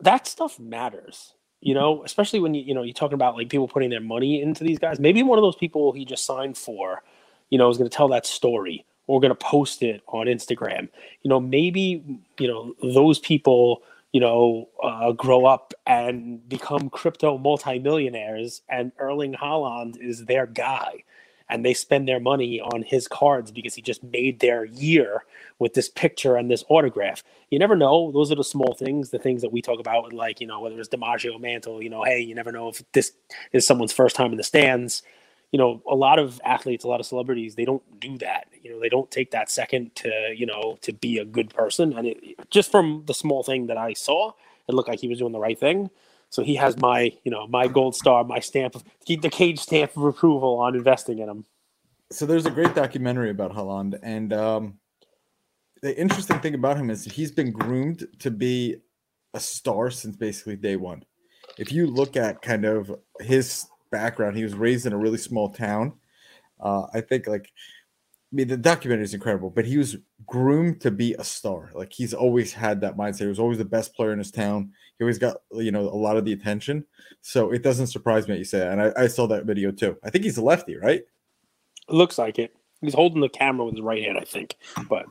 that 0.00 0.26
stuff 0.26 0.60
matters. 0.60 1.34
You 1.60 1.74
know, 1.74 2.02
especially 2.04 2.40
when 2.40 2.54
you 2.54 2.62
you 2.62 2.74
know 2.74 2.82
you're 2.82 2.94
talking 2.94 3.14
about 3.14 3.36
like 3.36 3.48
people 3.48 3.68
putting 3.68 3.90
their 3.90 4.00
money 4.00 4.40
into 4.40 4.64
these 4.64 4.78
guys. 4.78 4.98
Maybe 4.98 5.22
one 5.22 5.38
of 5.38 5.42
those 5.42 5.56
people 5.56 5.92
he 5.92 6.04
just 6.04 6.24
signed 6.24 6.56
for, 6.56 7.02
you 7.50 7.58
know, 7.58 7.68
is 7.68 7.76
going 7.76 7.88
to 7.88 7.94
tell 7.94 8.08
that 8.08 8.26
story 8.26 8.84
or 9.06 9.20
going 9.20 9.30
to 9.30 9.34
post 9.34 9.82
it 9.82 10.02
on 10.08 10.26
Instagram. 10.26 10.88
You 11.22 11.28
know, 11.28 11.40
maybe 11.40 12.02
you 12.38 12.48
know 12.48 12.74
those 12.82 13.18
people 13.18 13.82
you 14.12 14.20
know 14.20 14.68
uh, 14.82 15.12
grow 15.12 15.44
up 15.44 15.74
and 15.86 16.48
become 16.48 16.88
crypto 16.90 17.36
multimillionaires, 17.36 18.62
and 18.68 18.92
Erling 18.98 19.34
Haaland 19.34 20.00
is 20.00 20.24
their 20.24 20.46
guy 20.46 21.04
and 21.50 21.64
they 21.64 21.74
spend 21.74 22.08
their 22.08 22.20
money 22.20 22.60
on 22.60 22.82
his 22.82 23.08
cards 23.08 23.50
because 23.50 23.74
he 23.74 23.82
just 23.82 24.02
made 24.02 24.40
their 24.40 24.64
year 24.64 25.24
with 25.58 25.74
this 25.74 25.88
picture 25.88 26.36
and 26.36 26.50
this 26.50 26.64
autograph. 26.68 27.22
You 27.50 27.58
never 27.58 27.76
know. 27.76 28.12
Those 28.12 28.30
are 28.32 28.36
the 28.36 28.44
small 28.44 28.74
things, 28.74 29.10
the 29.10 29.18
things 29.18 29.42
that 29.42 29.52
we 29.52 29.60
talk 29.60 29.80
about, 29.80 30.12
like, 30.12 30.40
you 30.40 30.46
know, 30.46 30.60
whether 30.60 30.78
it's 30.78 30.88
DiMaggio 30.88 31.40
Mantle, 31.40 31.82
you 31.82 31.90
know, 31.90 32.04
hey, 32.04 32.20
you 32.20 32.34
never 32.34 32.52
know 32.52 32.68
if 32.68 32.82
this 32.92 33.12
is 33.52 33.66
someone's 33.66 33.92
first 33.92 34.16
time 34.16 34.30
in 34.30 34.36
the 34.38 34.44
stands. 34.44 35.02
You 35.52 35.58
know, 35.58 35.82
a 35.90 35.96
lot 35.96 36.20
of 36.20 36.40
athletes, 36.44 36.84
a 36.84 36.88
lot 36.88 37.00
of 37.00 37.06
celebrities, 37.06 37.56
they 37.56 37.64
don't 37.64 37.82
do 37.98 38.16
that. 38.18 38.46
You 38.62 38.70
know, 38.70 38.80
they 38.80 38.88
don't 38.88 39.10
take 39.10 39.32
that 39.32 39.50
second 39.50 39.96
to, 39.96 40.32
you 40.36 40.46
know, 40.46 40.78
to 40.82 40.92
be 40.92 41.18
a 41.18 41.24
good 41.24 41.50
person. 41.52 41.92
And 41.92 42.06
it, 42.06 42.50
just 42.50 42.70
from 42.70 43.02
the 43.06 43.14
small 43.14 43.42
thing 43.42 43.66
that 43.66 43.76
I 43.76 43.94
saw, 43.94 44.32
it 44.68 44.74
looked 44.74 44.88
like 44.88 45.00
he 45.00 45.08
was 45.08 45.18
doing 45.18 45.32
the 45.32 45.40
right 45.40 45.58
thing. 45.58 45.90
So 46.30 46.42
he 46.42 46.54
has 46.54 46.76
my, 46.78 47.12
you 47.24 47.30
know, 47.30 47.46
my 47.48 47.66
gold 47.66 47.94
star, 47.94 48.24
my 48.24 48.38
stamp 48.38 48.76
of 48.76 48.84
the 49.06 49.28
cage 49.28 49.58
stamp 49.58 49.96
of 49.96 50.04
approval 50.04 50.58
on 50.60 50.76
investing 50.76 51.18
in 51.18 51.28
him. 51.28 51.44
So 52.12 52.24
there's 52.24 52.46
a 52.46 52.50
great 52.50 52.74
documentary 52.74 53.30
about 53.30 53.52
Haaland, 53.52 53.98
and 54.02 54.32
um, 54.32 54.78
the 55.82 55.98
interesting 55.98 56.40
thing 56.40 56.54
about 56.54 56.76
him 56.76 56.90
is 56.90 57.04
he's 57.04 57.30
been 57.32 57.52
groomed 57.52 58.06
to 58.18 58.30
be 58.30 58.76
a 59.34 59.40
star 59.40 59.90
since 59.90 60.16
basically 60.16 60.56
day 60.56 60.76
one. 60.76 61.04
If 61.58 61.72
you 61.72 61.86
look 61.86 62.16
at 62.16 62.42
kind 62.42 62.64
of 62.64 62.94
his 63.20 63.66
background, 63.90 64.36
he 64.36 64.44
was 64.44 64.54
raised 64.54 64.86
in 64.86 64.92
a 64.92 64.98
really 64.98 65.18
small 65.18 65.50
town. 65.50 65.92
Uh, 66.58 66.86
I 66.92 67.00
think 67.00 67.26
like 67.26 67.50
I 68.32 68.36
mean 68.36 68.48
the 68.48 68.56
documentary 68.56 69.04
is 69.04 69.14
incredible, 69.14 69.50
but 69.50 69.64
he 69.64 69.76
was 69.76 69.96
groomed 70.26 70.80
to 70.82 70.92
be 70.92 71.14
a 71.14 71.24
star. 71.24 71.70
Like 71.74 71.92
he's 71.92 72.14
always 72.14 72.52
had 72.52 72.80
that 72.82 72.96
mindset. 72.96 73.20
He 73.20 73.26
was 73.26 73.40
always 73.40 73.58
the 73.58 73.64
best 73.64 73.94
player 73.94 74.12
in 74.12 74.18
his 74.18 74.30
town. 74.30 74.70
He 74.98 75.04
always 75.04 75.18
got 75.18 75.38
you 75.52 75.72
know 75.72 75.82
a 75.82 75.98
lot 75.98 76.16
of 76.16 76.24
the 76.24 76.32
attention. 76.32 76.84
So 77.22 77.50
it 77.50 77.62
doesn't 77.62 77.88
surprise 77.88 78.28
me 78.28 78.34
that 78.34 78.38
you 78.38 78.44
say 78.44 78.60
that. 78.60 78.72
And 78.72 78.82
I, 78.82 78.92
I 78.96 79.06
saw 79.08 79.26
that 79.28 79.46
video 79.46 79.72
too. 79.72 79.96
I 80.04 80.10
think 80.10 80.24
he's 80.24 80.36
a 80.36 80.42
lefty, 80.42 80.76
right? 80.76 81.00
It 81.00 81.94
looks 81.94 82.18
like 82.18 82.38
it. 82.38 82.54
He's 82.80 82.94
holding 82.94 83.20
the 83.20 83.28
camera 83.28 83.66
with 83.66 83.74
his 83.74 83.82
right 83.82 84.02
hand, 84.02 84.16
I 84.16 84.24
think. 84.24 84.54
But 84.88 85.06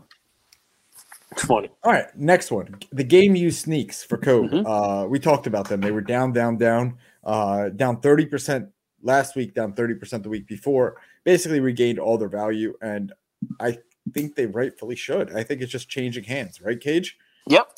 it's 1.31 1.43
funny. 1.43 1.69
All 1.83 1.91
right, 1.91 2.07
next 2.17 2.51
one. 2.51 2.79
The 2.91 3.03
game 3.03 3.35
used 3.35 3.59
sneaks 3.63 4.03
for 4.03 4.17
Kobe. 4.17 4.47
Mhm. 4.47 4.63
Uh, 4.65 5.07
we 5.07 5.19
talked 5.19 5.45
about 5.45 5.69
them. 5.69 5.81
They 5.81 5.91
were 5.91 6.01
down, 6.01 6.31
down, 6.31 6.57
down, 6.57 6.97
uh, 7.23 7.69
down 7.69 8.01
30% 8.01 8.69
last 9.03 9.35
week, 9.35 9.53
down 9.53 9.73
30% 9.73 10.23
the 10.23 10.29
week 10.29 10.47
before. 10.47 10.99
Basically 11.29 11.59
regained 11.59 11.99
all 11.99 12.17
their 12.17 12.27
value. 12.27 12.73
And 12.81 13.13
I 13.59 13.77
think 14.15 14.33
they 14.33 14.47
rightfully 14.47 14.95
should. 14.95 15.31
I 15.35 15.43
think 15.43 15.61
it's 15.61 15.71
just 15.71 15.87
changing 15.87 16.23
hands, 16.23 16.59
right, 16.59 16.79
Cage? 16.79 17.19
Yep. 17.47 17.71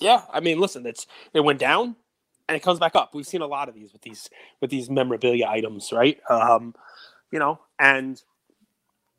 Yeah, 0.00 0.22
I 0.32 0.40
mean, 0.40 0.58
listen, 0.58 0.86
it's 0.86 1.06
it 1.34 1.40
went 1.40 1.58
down 1.58 1.96
and 2.48 2.56
it 2.56 2.62
comes 2.62 2.78
back 2.78 2.96
up. 2.96 3.14
We've 3.14 3.26
seen 3.26 3.42
a 3.42 3.46
lot 3.46 3.68
of 3.68 3.74
these 3.74 3.92
with 3.92 4.00
these 4.00 4.30
with 4.62 4.70
these 4.70 4.88
memorabilia 4.88 5.46
items, 5.46 5.92
right? 5.92 6.18
Um, 6.30 6.74
you 7.30 7.38
know, 7.38 7.60
and 7.78 8.22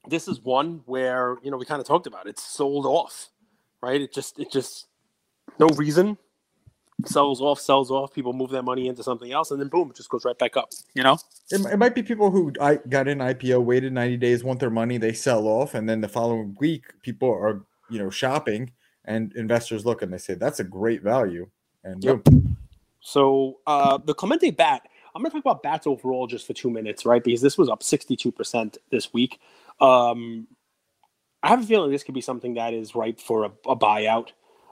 this 0.07 0.27
is 0.27 0.41
one 0.41 0.81
where 0.87 1.37
you 1.43 1.51
know 1.51 1.57
we 1.57 1.65
kind 1.67 1.79
of 1.79 1.85
talked 1.85 2.07
about 2.07 2.25
it. 2.25 2.31
it's 2.31 2.43
sold 2.43 2.87
off, 2.87 3.29
right? 3.79 4.01
It 4.01 4.11
just 4.11 4.39
it 4.39 4.51
just 4.51 4.87
no 5.59 5.67
reason 5.67 6.17
sells 7.05 7.41
off, 7.41 7.59
sells 7.59 7.91
off. 7.91 8.13
People 8.13 8.33
move 8.33 8.49
their 8.49 8.63
money 8.63 8.87
into 8.87 9.03
something 9.03 9.31
else, 9.31 9.51
and 9.51 9.59
then 9.59 9.67
boom, 9.67 9.89
it 9.89 9.95
just 9.95 10.09
goes 10.09 10.25
right 10.25 10.37
back 10.37 10.57
up. 10.57 10.71
You 10.93 11.03
know? 11.03 11.17
It, 11.51 11.61
it 11.65 11.77
might 11.77 11.95
be 11.95 12.03
people 12.03 12.31
who 12.31 12.51
I 12.59 12.75
got 12.89 13.07
in 13.07 13.19
IPO, 13.19 13.63
waited 13.63 13.93
90 13.93 14.17
days, 14.17 14.43
want 14.43 14.59
their 14.59 14.69
money, 14.69 14.97
they 14.97 15.13
sell 15.13 15.47
off, 15.47 15.73
and 15.73 15.87
then 15.87 16.01
the 16.01 16.07
following 16.07 16.55
week, 16.59 16.85
people 17.01 17.29
are 17.29 17.61
you 17.89 17.99
know 17.99 18.09
shopping, 18.09 18.71
and 19.05 19.33
investors 19.35 19.85
look 19.85 20.01
and 20.01 20.13
they 20.13 20.17
say 20.17 20.35
that's 20.35 20.59
a 20.59 20.63
great 20.63 21.01
value, 21.01 21.47
and 21.83 22.03
Yep. 22.03 22.23
boom. 22.23 22.57
So 23.01 23.59
uh, 23.67 23.99
the 24.03 24.15
Clemente 24.15 24.49
bat, 24.49 24.81
I'm 25.13 25.21
going 25.21 25.29
to 25.29 25.37
talk 25.37 25.45
about 25.45 25.63
bats 25.63 25.85
overall 25.85 26.25
just 26.25 26.47
for 26.47 26.53
two 26.53 26.71
minutes, 26.71 27.05
right? 27.05 27.23
Because 27.23 27.39
this 27.39 27.55
was 27.55 27.69
up 27.69 27.81
62% 27.81 28.77
this 28.89 29.13
week. 29.13 29.39
Um, 29.79 30.47
I 31.43 31.49
have 31.49 31.61
a 31.61 31.65
feeling 31.65 31.91
this 31.91 32.03
could 32.03 32.15
be 32.15 32.21
something 32.21 32.55
that 32.55 32.73
is 32.73 32.95
ripe 32.95 33.19
for 33.19 33.45
a, 33.45 33.51
a 33.69 33.75
buyout. 33.75 34.29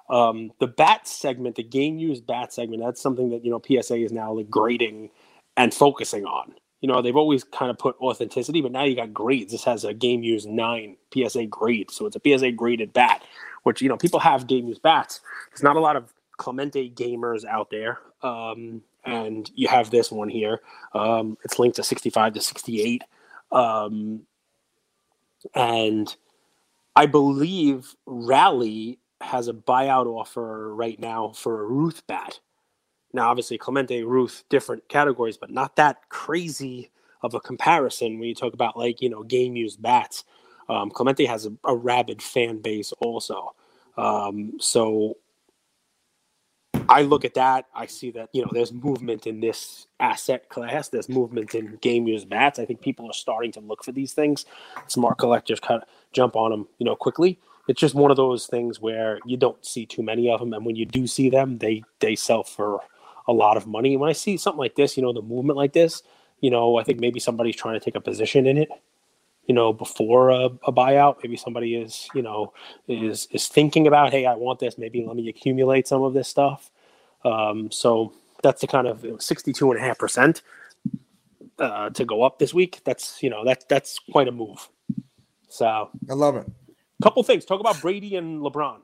Um, 0.09 0.51
the 0.59 0.67
bat 0.67 1.07
segment, 1.07 1.55
the 1.55 1.63
game 1.63 1.97
used 1.97 2.27
bat 2.27 2.53
segment, 2.53 2.83
that's 2.83 3.01
something 3.01 3.29
that 3.29 3.43
you 3.43 3.51
know 3.51 3.61
PSA 3.65 3.97
is 3.97 4.11
now 4.11 4.33
like 4.33 4.49
grading 4.49 5.09
and 5.57 5.73
focusing 5.73 6.25
on. 6.25 6.53
You 6.81 6.87
know, 6.87 7.01
they've 7.01 7.15
always 7.15 7.45
kind 7.45 7.71
of 7.71 7.77
put 7.77 7.95
authenticity, 8.01 8.61
but 8.61 8.73
now 8.73 8.83
you 8.83 8.95
got 8.95 9.13
grades. 9.13 9.53
This 9.53 9.63
has 9.63 9.85
a 9.85 9.93
game 9.93 10.21
used 10.21 10.49
nine 10.49 10.97
PSA 11.13 11.45
grade, 11.45 11.91
so 11.91 12.05
it's 12.05 12.17
a 12.17 12.21
PSA 12.37 12.51
graded 12.51 12.91
bat, 12.91 13.23
which 13.63 13.81
you 13.81 13.89
know 13.89 13.97
people 13.97 14.19
have 14.19 14.47
game 14.47 14.67
used 14.67 14.81
bats. 14.81 15.21
There's 15.49 15.63
not 15.63 15.77
a 15.77 15.79
lot 15.79 15.95
of 15.95 16.13
Clemente 16.37 16.89
gamers 16.89 17.45
out 17.45 17.69
there. 17.69 17.99
Um, 18.21 18.81
and 19.05 19.49
you 19.55 19.67
have 19.67 19.89
this 19.89 20.11
one 20.11 20.29
here. 20.29 20.61
Um, 20.93 21.37
it's 21.43 21.59
linked 21.59 21.75
to 21.77 21.83
65 21.83 22.33
to 22.33 22.41
68. 22.41 23.03
Um, 23.51 24.21
and 25.53 26.15
I 26.95 27.05
believe 27.05 27.95
Rally 28.05 28.99
has 29.23 29.47
a 29.47 29.53
buyout 29.53 30.05
offer 30.05 30.73
right 30.73 30.99
now 30.99 31.29
for 31.29 31.61
a 31.61 31.65
Ruth 31.65 32.05
bat. 32.07 32.39
Now, 33.13 33.29
obviously, 33.29 33.57
Clemente, 33.57 34.03
Ruth, 34.03 34.43
different 34.49 34.87
categories, 34.89 35.37
but 35.37 35.51
not 35.51 35.75
that 35.75 36.09
crazy 36.09 36.91
of 37.21 37.33
a 37.33 37.39
comparison 37.39 38.19
when 38.19 38.27
you 38.27 38.35
talk 38.35 38.53
about 38.53 38.77
like, 38.77 39.01
you 39.01 39.09
know, 39.09 39.23
game 39.23 39.55
used 39.55 39.81
bats. 39.81 40.23
Um, 40.67 40.89
Clemente 40.89 41.25
has 41.25 41.45
a, 41.45 41.53
a 41.63 41.75
rabid 41.75 42.21
fan 42.21 42.59
base 42.59 42.91
also. 42.99 43.53
Um, 43.97 44.53
so 44.59 45.17
I 46.89 47.03
look 47.03 47.23
at 47.25 47.35
that. 47.35 47.65
I 47.73 47.85
see 47.85 48.11
that 48.11 48.29
you 48.33 48.41
know 48.41 48.49
there's 48.51 48.73
movement 48.73 49.27
in 49.27 49.39
this 49.39 49.87
asset 49.99 50.49
class. 50.49 50.89
There's 50.89 51.09
movement 51.09 51.55
in 51.55 51.77
game 51.81 52.07
used 52.07 52.29
bats. 52.29 52.59
I 52.59 52.65
think 52.65 52.81
people 52.81 53.07
are 53.07 53.13
starting 53.13 53.51
to 53.53 53.59
look 53.59 53.83
for 53.83 53.91
these 53.91 54.13
things. 54.13 54.45
Smart 54.87 55.17
collectors 55.17 55.59
kind 55.59 55.81
of 55.81 55.87
jump 56.11 56.35
on 56.35 56.51
them, 56.51 56.67
you 56.79 56.85
know, 56.85 56.95
quickly. 56.95 57.39
It's 57.67 57.79
just 57.79 57.95
one 57.95 58.11
of 58.11 58.17
those 58.17 58.45
things 58.45 58.81
where 58.81 59.19
you 59.25 59.37
don't 59.37 59.63
see 59.65 59.85
too 59.85 60.03
many 60.03 60.29
of 60.29 60.39
them, 60.39 60.53
and 60.53 60.65
when 60.65 60.75
you 60.75 60.85
do 60.85 61.07
see 61.07 61.29
them, 61.29 61.57
they 61.59 61.83
they 61.99 62.15
sell 62.15 62.43
for 62.43 62.81
a 63.27 63.33
lot 63.33 63.55
of 63.55 63.67
money. 63.67 63.95
When 63.95 64.09
I 64.09 64.13
see 64.13 64.35
something 64.37 64.59
like 64.59 64.75
this, 64.75 64.97
you 64.97 65.03
know, 65.03 65.13
the 65.13 65.21
movement 65.21 65.57
like 65.57 65.73
this, 65.73 66.03
you 66.41 66.51
know, 66.51 66.77
I 66.77 66.83
think 66.83 66.99
maybe 66.99 67.19
somebody's 67.19 67.55
trying 67.55 67.79
to 67.79 67.83
take 67.83 67.95
a 67.95 68.01
position 68.01 68.47
in 68.47 68.57
it. 68.57 68.69
You 69.45 69.55
know, 69.55 69.73
before 69.73 70.29
a, 70.29 70.45
a 70.65 70.71
buyout, 70.73 71.17
maybe 71.23 71.37
somebody 71.37 71.75
is, 71.75 72.07
you 72.13 72.21
know, 72.21 72.53
is 72.87 73.27
is 73.31 73.47
thinking 73.47 73.87
about, 73.87 74.11
hey, 74.11 74.25
I 74.25 74.35
want 74.35 74.59
this. 74.59 74.77
Maybe 74.77 75.05
let 75.05 75.15
me 75.15 75.29
accumulate 75.29 75.87
some 75.87 76.03
of 76.03 76.13
this 76.13 76.27
stuff. 76.27 76.69
Um, 77.25 77.71
so 77.71 78.13
that's 78.41 78.61
the 78.61 78.67
kind 78.67 78.87
of 78.87 79.05
sixty-two 79.19 79.71
and 79.71 79.79
a 79.79 79.83
half 79.83 79.97
percent 79.97 80.41
uh, 81.59 81.89
to 81.91 82.05
go 82.05 82.23
up 82.23 82.39
this 82.39 82.53
week. 82.53 82.81
That's 82.83 83.23
you 83.23 83.29
know 83.29 83.45
that 83.45 83.67
that's 83.69 83.99
quite 83.99 84.27
a 84.27 84.31
move. 84.31 84.67
So, 85.49 85.89
I 86.09 86.13
love 86.13 86.35
it. 86.35 86.47
Couple 87.03 87.23
things. 87.23 87.45
Talk 87.45 87.59
about 87.59 87.81
Brady 87.81 88.15
and 88.15 88.41
LeBron. 88.41 88.79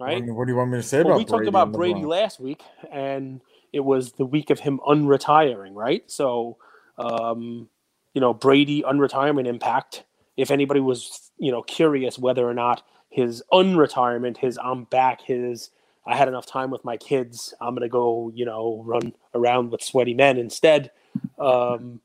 Right. 0.00 0.24
What 0.24 0.46
do 0.46 0.52
you 0.52 0.56
want 0.56 0.70
me 0.70 0.78
to 0.78 0.82
say 0.82 0.98
Well, 0.98 1.08
about 1.08 1.16
we 1.18 1.24
talked 1.24 1.38
Brady 1.38 1.48
about 1.48 1.68
and 1.68 1.72
Brady 1.72 2.04
last 2.04 2.40
week, 2.40 2.62
and 2.90 3.40
it 3.72 3.80
was 3.80 4.12
the 4.12 4.24
week 4.24 4.50
of 4.50 4.60
him 4.60 4.80
unretiring, 4.86 5.74
right? 5.74 6.02
So, 6.10 6.56
um, 6.98 7.68
you 8.14 8.20
know, 8.20 8.32
Brady 8.32 8.82
unretirement 8.82 9.46
impact. 9.46 10.04
If 10.36 10.50
anybody 10.50 10.80
was, 10.80 11.32
you 11.38 11.50
know, 11.50 11.62
curious 11.62 12.18
whether 12.18 12.48
or 12.48 12.54
not 12.54 12.82
his 13.10 13.42
unretirement, 13.52 14.38
his 14.38 14.58
I'm 14.62 14.84
back, 14.84 15.20
his 15.22 15.70
I 16.06 16.16
had 16.16 16.28
enough 16.28 16.46
time 16.46 16.70
with 16.70 16.84
my 16.84 16.96
kids, 16.96 17.52
I'm 17.60 17.74
gonna 17.74 17.88
go, 17.88 18.32
you 18.34 18.44
know, 18.44 18.82
run 18.86 19.12
around 19.34 19.70
with 19.72 19.82
sweaty 19.82 20.14
men 20.14 20.38
instead. 20.38 20.90
Um, 21.38 22.00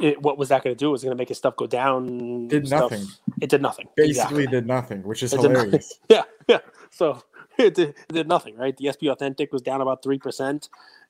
it, 0.00 0.20
what 0.22 0.38
was 0.38 0.48
that 0.50 0.62
going 0.64 0.74
to 0.74 0.78
do? 0.78 0.88
It 0.88 0.92
was 0.92 1.02
going 1.02 1.16
to 1.16 1.20
make 1.20 1.28
his 1.28 1.38
stuff 1.38 1.56
go 1.56 1.66
down. 1.66 2.48
Did 2.48 2.66
stuff- 2.66 2.90
nothing. 2.90 3.06
It 3.40 3.50
did 3.50 3.62
nothing. 3.62 3.86
Basically, 3.96 4.10
Exactly. 4.10 4.46
did 4.46 4.66
nothing, 4.66 5.02
which 5.02 5.22
is 5.22 5.32
It 5.32 5.40
hilarious. 5.40 5.98
Yeah, 6.08 6.22
yeah. 6.48 6.58
So 6.90 7.22
it 7.58 7.74
did, 7.74 7.90
it 7.90 8.12
did 8.12 8.28
nothing, 8.28 8.56
right? 8.56 8.76
The 8.76 8.92
SP 8.92 9.08
Authentic 9.08 9.52
was 9.52 9.62
down 9.62 9.80
about 9.80 10.02
three 10.02 10.18
percent. 10.18 10.68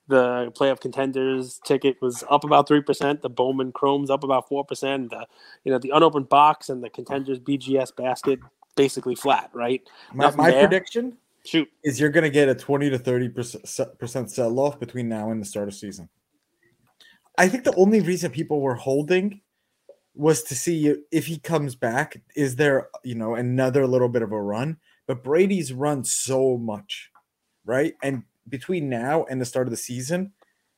The 0.09 0.52
playoff 0.57 0.81
contenders 0.81 1.61
ticket 1.64 1.97
was 2.00 2.23
up 2.31 2.45
about 2.45 2.69
three 2.69 2.81
percent. 2.81 3.23
The 3.23 3.28
Bowman 3.28 3.73
Chrome's 3.73 4.11
up 4.11 4.23
about 4.23 4.49
four 4.49 4.64
percent. 4.64 5.11
The 5.11 5.26
you 5.64 5.73
know 5.73 5.78
the 5.78 5.90
unopened 5.90 6.28
box 6.28 6.69
and 6.69 6.83
the 6.83 6.90
contenders 6.90 7.40
BGS 7.40 7.97
basket 7.97 8.38
basically 8.76 9.14
flat, 9.14 9.50
right? 9.52 9.83
My, 10.14 10.31
my 10.37 10.52
prediction 10.52 11.16
Shoot, 11.45 11.69
is 11.83 11.99
you're 11.99 12.11
going 12.11 12.25
to 12.25 12.31
get 12.31 12.49
a 12.49 12.55
20 12.55 12.90
to 12.90 12.99
30 12.99 13.28
percent 13.31 13.99
percent 13.99 14.31
sell 14.31 14.59
off 14.61 14.78
between 14.78 15.09
now 15.09 15.31
and 15.31 15.40
the 15.40 15.47
start 15.47 15.69
of 15.69 15.75
season. 15.75 16.09
I 17.38 17.49
think 17.49 17.64
the 17.64 17.75
only 17.76 18.00
reason 18.00 18.31
people 18.31 18.61
were 18.61 18.75
holding 18.75 19.40
was 20.14 20.43
to 20.45 20.55
see 20.55 20.95
if 21.12 21.26
he 21.26 21.38
comes 21.38 21.75
back. 21.75 22.21
Is 22.35 22.57
there, 22.57 22.88
you 23.05 23.14
know, 23.14 23.35
another 23.35 23.87
little 23.87 24.09
bit 24.09 24.23
of 24.23 24.33
a 24.33 24.40
run? 24.40 24.78
But 25.07 25.23
Brady's 25.23 25.73
run 25.73 26.05
so 26.05 26.57
much, 26.57 27.11
right? 27.64 27.95
And 28.02 28.23
between 28.49 28.88
now 28.88 29.25
and 29.25 29.40
the 29.40 29.45
start 29.45 29.66
of 29.66 29.71
the 29.71 29.76
season, 29.76 30.33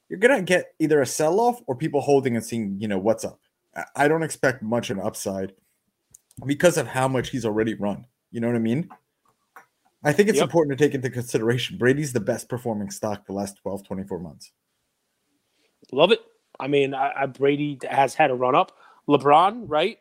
you're 0.08 0.18
gonna 0.18 0.42
get 0.42 0.74
either 0.78 1.00
a 1.00 1.06
sell 1.06 1.38
off 1.38 1.60
or 1.66 1.76
people 1.76 2.00
holding 2.00 2.34
and 2.34 2.44
seeing, 2.44 2.76
you 2.80 2.88
know, 2.88 2.98
what's 2.98 3.24
up. 3.24 3.40
I- 3.94 4.08
don't 4.08 4.22
expect 4.24 4.62
much 4.62 4.90
of 4.90 4.98
an 4.98 5.04
upside 5.04 5.54
because 6.44 6.76
of 6.76 6.88
how 6.88 7.06
much 7.06 7.28
he's 7.30 7.44
already 7.44 7.74
run. 7.74 8.06
You 8.32 8.40
know 8.40 8.48
what 8.48 8.56
I 8.56 8.60
mean? 8.60 8.88
I 10.02 10.12
think 10.12 10.28
it's 10.28 10.38
Yep. 10.38 10.44
important 10.44 10.78
to 10.78 10.84
take 10.84 10.94
into 10.94 11.10
consideration 11.10 11.78
Brady's 11.78 12.12
the 12.12 12.20
best 12.20 12.48
performing 12.48 12.90
stock 12.90 13.26
the 13.26 13.32
last 13.32 13.56
12, 13.58 13.84
24 13.84 14.18
months. 14.18 14.52
love 15.92 16.10
it. 16.12 16.20
I 16.60 16.68
mean, 16.68 16.94
I, 16.94 17.12
I, 17.22 17.26
Brady 17.26 17.78
has 17.88 18.14
had 18.14 18.30
a 18.30 18.34
run 18.34 18.54
up. 18.54 18.72
LeBron, 19.08 19.64
right? 19.66 19.98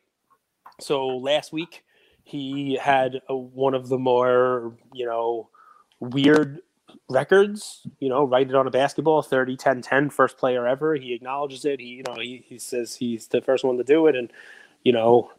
So 0.80 1.08
last 1.08 1.52
week 1.54 1.84
he 2.24 2.78
had 2.82 3.22
a, 3.30 3.36
one 3.36 3.74
of 3.74 3.88
the 3.88 3.98
more 3.98 4.76
you 4.94 5.06
know 5.06 5.50
weird 6.00 6.60
records. 7.10 7.88
You 8.00 8.10
know, 8.10 8.26
write 8.26 8.50
it 8.50 8.56
on 8.56 8.68
a 8.68 8.72
basketball 8.72 9.22
30 9.22 9.56
10 9.56 9.82
10 9.82 10.10
first 10.10 10.38
player 10.38 10.68
ever. 10.68 10.96
He 10.96 11.14
acknowledges 11.14 11.66
it. 11.66 11.80
He 11.80 11.88
you 11.88 12.04
know 12.04 12.16
he, 12.16 12.44
he 12.46 12.60
says 12.60 12.96
he's 12.96 13.28
the 13.28 13.42
first 13.42 13.64
one 13.64 13.78
to 13.78 13.84
do 13.84 14.08
it, 14.08 14.16
and 14.16 14.32
you 14.84 14.92
know 14.92 15.32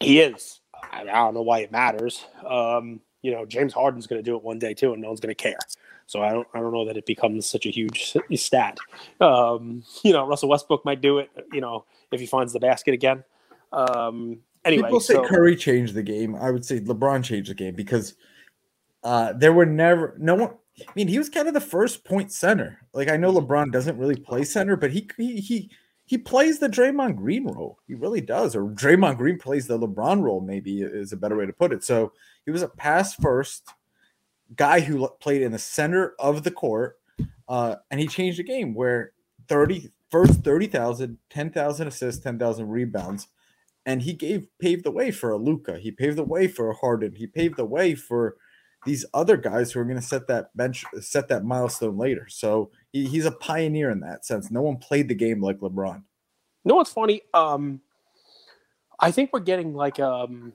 he 0.00 0.20
is. 0.20 0.60
I, 0.74 1.02
I 1.02 1.04
don't 1.04 1.34
know 1.34 1.42
why 1.42 1.60
it 1.60 1.72
matters. 1.72 2.26
Um, 2.46 3.00
you 3.22 3.32
know, 3.32 3.44
James 3.44 3.72
Harden's 3.72 4.06
going 4.06 4.22
to 4.22 4.28
do 4.28 4.36
it 4.36 4.42
one 4.42 4.58
day 4.58 4.74
too, 4.74 4.92
and 4.92 5.02
no 5.02 5.08
one's 5.08 5.20
going 5.20 5.34
to 5.34 5.42
care. 5.42 5.58
So 6.10 6.24
I 6.24 6.30
don't, 6.30 6.48
I 6.54 6.58
don't 6.58 6.72
know 6.72 6.84
that 6.86 6.96
it 6.96 7.06
becomes 7.06 7.46
such 7.46 7.66
a 7.66 7.70
huge 7.70 8.16
stat. 8.34 8.78
Um, 9.20 9.84
you 10.02 10.12
know, 10.12 10.26
Russell 10.26 10.48
Westbrook 10.48 10.84
might 10.84 11.00
do 11.00 11.18
it. 11.18 11.30
You 11.52 11.60
know, 11.60 11.84
if 12.10 12.18
he 12.18 12.26
finds 12.26 12.52
the 12.52 12.58
basket 12.58 12.94
again. 12.94 13.22
Um, 13.72 14.40
anyway, 14.64 14.88
People 14.88 14.98
say 14.98 15.14
so- 15.14 15.24
Curry 15.24 15.54
changed 15.54 15.94
the 15.94 16.02
game. 16.02 16.34
I 16.34 16.50
would 16.50 16.64
say 16.64 16.80
LeBron 16.80 17.22
changed 17.22 17.48
the 17.48 17.54
game 17.54 17.76
because 17.76 18.14
uh, 19.04 19.34
there 19.34 19.52
were 19.52 19.64
never 19.64 20.16
no 20.18 20.34
one. 20.34 20.54
I 20.80 20.90
mean, 20.96 21.06
he 21.06 21.16
was 21.16 21.28
kind 21.28 21.46
of 21.46 21.54
the 21.54 21.60
first 21.60 22.04
point 22.04 22.32
center. 22.32 22.80
Like 22.92 23.08
I 23.08 23.16
know 23.16 23.32
LeBron 23.32 23.70
doesn't 23.70 23.96
really 23.96 24.16
play 24.16 24.42
center, 24.42 24.74
but 24.74 24.90
he 24.90 25.08
he 25.16 25.38
he, 25.40 25.70
he 26.06 26.18
plays 26.18 26.58
the 26.58 26.68
Draymond 26.68 27.18
Green 27.18 27.46
role. 27.46 27.78
He 27.86 27.94
really 27.94 28.20
does. 28.20 28.56
Or 28.56 28.64
Draymond 28.64 29.18
Green 29.18 29.38
plays 29.38 29.68
the 29.68 29.78
LeBron 29.78 30.22
role. 30.22 30.40
Maybe 30.40 30.82
is 30.82 31.12
a 31.12 31.16
better 31.16 31.36
way 31.36 31.46
to 31.46 31.52
put 31.52 31.72
it. 31.72 31.84
So 31.84 32.14
he 32.46 32.50
was 32.50 32.62
a 32.62 32.68
pass 32.68 33.14
first 33.14 33.68
guy 34.56 34.80
who 34.80 35.08
played 35.20 35.42
in 35.42 35.52
the 35.52 35.58
center 35.58 36.14
of 36.18 36.42
the 36.42 36.50
court, 36.50 36.98
uh, 37.48 37.76
and 37.90 38.00
he 38.00 38.06
changed 38.06 38.38
the 38.38 38.44
game 38.44 38.74
where 38.74 39.12
30 39.48 39.90
first 40.10 40.42
30,000, 40.42 41.18
10,000 41.30 41.86
assists, 41.86 42.22
10,000 42.22 42.68
rebounds 42.68 43.28
and 43.86 44.02
he 44.02 44.12
gave 44.12 44.46
paved 44.58 44.84
the 44.84 44.90
way 44.90 45.10
for 45.10 45.30
a 45.30 45.36
Luka. 45.36 45.78
He 45.78 45.90
paved 45.90 46.16
the 46.16 46.24
way 46.24 46.46
for 46.48 46.70
a 46.70 46.74
Harden. 46.74 47.14
He 47.14 47.26
paved 47.26 47.56
the 47.56 47.64
way 47.64 47.94
for 47.94 48.36
these 48.86 49.04
other 49.12 49.36
guys 49.36 49.72
who 49.72 49.80
are 49.80 49.84
going 49.84 49.96
to 49.96 50.02
set 50.02 50.26
that 50.28 50.56
bench, 50.56 50.84
set 51.00 51.28
that 51.28 51.44
milestone 51.44 51.98
later. 51.98 52.26
So 52.28 52.70
he, 52.92 53.06
he's 53.06 53.26
a 53.26 53.32
pioneer 53.32 53.90
in 53.90 54.00
that 54.00 54.24
sense. 54.24 54.50
No 54.50 54.62
one 54.62 54.78
played 54.78 55.08
the 55.08 55.14
game 55.14 55.42
like 55.42 55.58
LeBron. 55.60 56.02
No, 56.64 56.76
what's 56.76 56.92
funny? 56.92 57.22
Um, 57.34 57.80
I 58.98 59.10
think 59.10 59.30
we're 59.32 59.40
getting 59.40 59.74
like 59.74 59.98
um, 59.98 60.52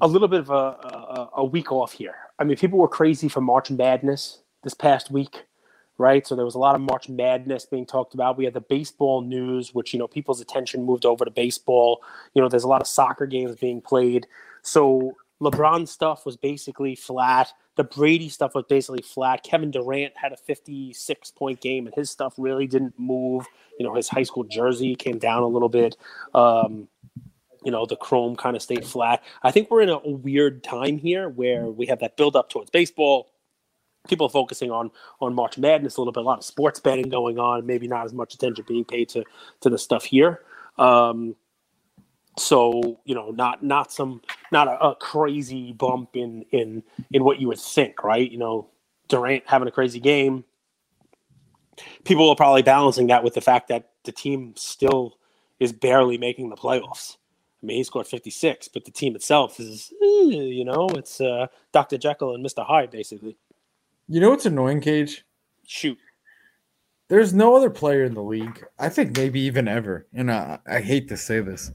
a 0.00 0.06
little 0.06 0.28
bit 0.28 0.40
of 0.40 0.50
a, 0.50 0.52
a, 0.52 1.30
a 1.36 1.44
week 1.44 1.72
off 1.72 1.92
here. 1.92 2.16
I 2.38 2.44
mean, 2.44 2.56
people 2.56 2.78
were 2.78 2.88
crazy 2.88 3.28
for 3.28 3.40
March 3.40 3.70
Madness 3.70 4.40
this 4.62 4.74
past 4.74 5.10
week, 5.10 5.44
right? 5.98 6.26
So 6.26 6.36
there 6.36 6.44
was 6.44 6.54
a 6.54 6.58
lot 6.58 6.74
of 6.74 6.80
March 6.80 7.08
Madness 7.08 7.64
being 7.64 7.86
talked 7.86 8.14
about. 8.14 8.36
We 8.36 8.44
had 8.44 8.54
the 8.54 8.60
baseball 8.60 9.22
news, 9.22 9.74
which 9.74 9.92
you 9.92 9.98
know 9.98 10.08
people's 10.08 10.40
attention 10.40 10.84
moved 10.84 11.06
over 11.06 11.24
to 11.24 11.30
baseball. 11.30 12.02
You 12.34 12.42
know, 12.42 12.48
there's 12.48 12.64
a 12.64 12.68
lot 12.68 12.82
of 12.82 12.86
soccer 12.86 13.26
games 13.26 13.56
being 13.56 13.80
played. 13.80 14.26
So 14.62 15.16
LeBron 15.40 15.86
stuff 15.86 16.24
was 16.24 16.36
basically 16.36 16.94
flat. 16.94 17.52
The 17.76 17.84
Brady 17.84 18.30
stuff 18.30 18.54
was 18.54 18.64
basically 18.68 19.02
flat. 19.02 19.42
Kevin 19.42 19.70
Durant 19.70 20.16
had 20.16 20.32
a 20.32 20.36
56 20.36 21.30
point 21.32 21.60
game, 21.60 21.86
and 21.86 21.94
his 21.94 22.10
stuff 22.10 22.34
really 22.38 22.66
didn't 22.66 22.98
move. 22.98 23.46
You 23.78 23.86
know, 23.86 23.94
his 23.94 24.08
high 24.08 24.22
school 24.22 24.44
jersey 24.44 24.94
came 24.94 25.18
down 25.18 25.42
a 25.42 25.46
little 25.46 25.68
bit. 25.68 25.96
Um, 26.34 26.88
you 27.66 27.72
know, 27.72 27.84
the 27.84 27.96
chrome 27.96 28.36
kind 28.36 28.54
of 28.54 28.62
stayed 28.62 28.86
flat. 28.86 29.24
I 29.42 29.50
think 29.50 29.72
we're 29.72 29.82
in 29.82 29.88
a, 29.88 29.98
weird 29.98 30.62
time 30.62 30.98
here 30.98 31.28
where 31.28 31.66
we 31.66 31.86
have 31.86 31.98
that 31.98 32.16
build 32.16 32.36
up 32.36 32.48
towards 32.48 32.70
baseball. 32.70 33.32
People 34.06 34.28
focusing 34.28 34.70
on 34.70 34.92
on 35.20 35.34
March 35.34 35.58
Madness 35.58 35.96
a 35.96 36.00
little 36.00 36.12
bit, 36.12 36.20
a 36.20 36.22
lot 36.22 36.38
of 36.38 36.44
sports 36.44 36.78
betting 36.78 37.08
going 37.08 37.40
on, 37.40 37.66
maybe 37.66 37.88
not 37.88 38.04
as 38.04 38.12
much 38.12 38.34
attention 38.34 38.64
being 38.68 38.84
paid 38.84 39.08
to 39.08 39.24
to 39.62 39.68
the 39.68 39.78
stuff 39.78 40.04
here. 40.04 40.42
Um, 40.78 41.34
so 42.38 43.00
you 43.04 43.16
know, 43.16 43.32
not 43.32 43.64
not 43.64 43.92
some 43.92 44.22
not 44.52 44.68
a, 44.68 44.90
a 44.90 44.94
crazy 44.94 45.72
bump 45.72 46.10
in 46.14 46.44
in 46.52 46.84
in 47.10 47.24
what 47.24 47.40
you 47.40 47.48
would 47.48 47.58
think, 47.58 48.04
right? 48.04 48.30
You 48.30 48.38
know, 48.38 48.68
Durant 49.08 49.42
having 49.44 49.66
a 49.66 49.72
crazy 49.72 49.98
game. 49.98 50.44
People 52.04 52.30
are 52.30 52.36
probably 52.36 52.62
balancing 52.62 53.08
that 53.08 53.24
with 53.24 53.34
the 53.34 53.40
fact 53.40 53.66
that 53.68 53.90
the 54.04 54.12
team 54.12 54.54
still 54.56 55.18
is 55.58 55.72
barely 55.72 56.16
making 56.16 56.50
the 56.50 56.56
playoffs. 56.56 57.16
I 57.62 57.66
mean, 57.66 57.78
he 57.78 57.84
scored 57.84 58.06
56, 58.06 58.68
but 58.68 58.84
the 58.84 58.90
team 58.90 59.16
itself 59.16 59.58
is, 59.58 59.92
eh, 60.02 60.30
you 60.30 60.64
know, 60.64 60.88
it's 60.90 61.20
uh, 61.20 61.46
Dr. 61.72 61.98
Jekyll 61.98 62.34
and 62.34 62.44
Mr. 62.44 62.64
Hyde, 62.64 62.90
basically. 62.90 63.36
You 64.08 64.20
know 64.20 64.30
what's 64.30 64.46
annoying, 64.46 64.80
Cage? 64.80 65.24
Shoot. 65.66 65.98
There's 67.08 67.32
no 67.32 67.56
other 67.56 67.70
player 67.70 68.04
in 68.04 68.14
the 68.14 68.22
league, 68.22 68.64
I 68.78 68.88
think 68.88 69.16
maybe 69.16 69.40
even 69.40 69.68
ever, 69.68 70.06
and 70.12 70.30
I, 70.30 70.58
I 70.66 70.80
hate 70.80 71.08
to 71.08 71.16
say 71.16 71.40
this, 71.40 71.70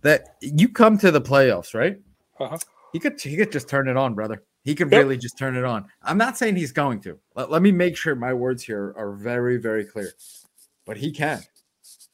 that 0.00 0.36
you 0.40 0.68
come 0.68 0.98
to 0.98 1.10
the 1.10 1.20
playoffs, 1.20 1.74
right? 1.74 1.98
Uh-huh. 2.38 2.58
He 2.92 2.98
could 2.98 3.20
he 3.20 3.36
could 3.36 3.52
just 3.52 3.68
turn 3.68 3.88
it 3.88 3.96
on, 3.96 4.14
brother. 4.14 4.42
He 4.64 4.74
could 4.74 4.90
yep. 4.90 5.02
really 5.02 5.16
just 5.16 5.38
turn 5.38 5.56
it 5.56 5.64
on. 5.64 5.86
I'm 6.02 6.18
not 6.18 6.36
saying 6.36 6.56
he's 6.56 6.72
going 6.72 7.00
to. 7.02 7.18
Let, 7.34 7.50
let 7.50 7.62
me 7.62 7.72
make 7.72 7.96
sure 7.96 8.14
my 8.14 8.34
words 8.34 8.62
here 8.62 8.94
are 8.96 9.12
very, 9.12 9.56
very 9.58 9.84
clear. 9.84 10.12
But 10.84 10.98
he 10.98 11.12
can. 11.12 11.40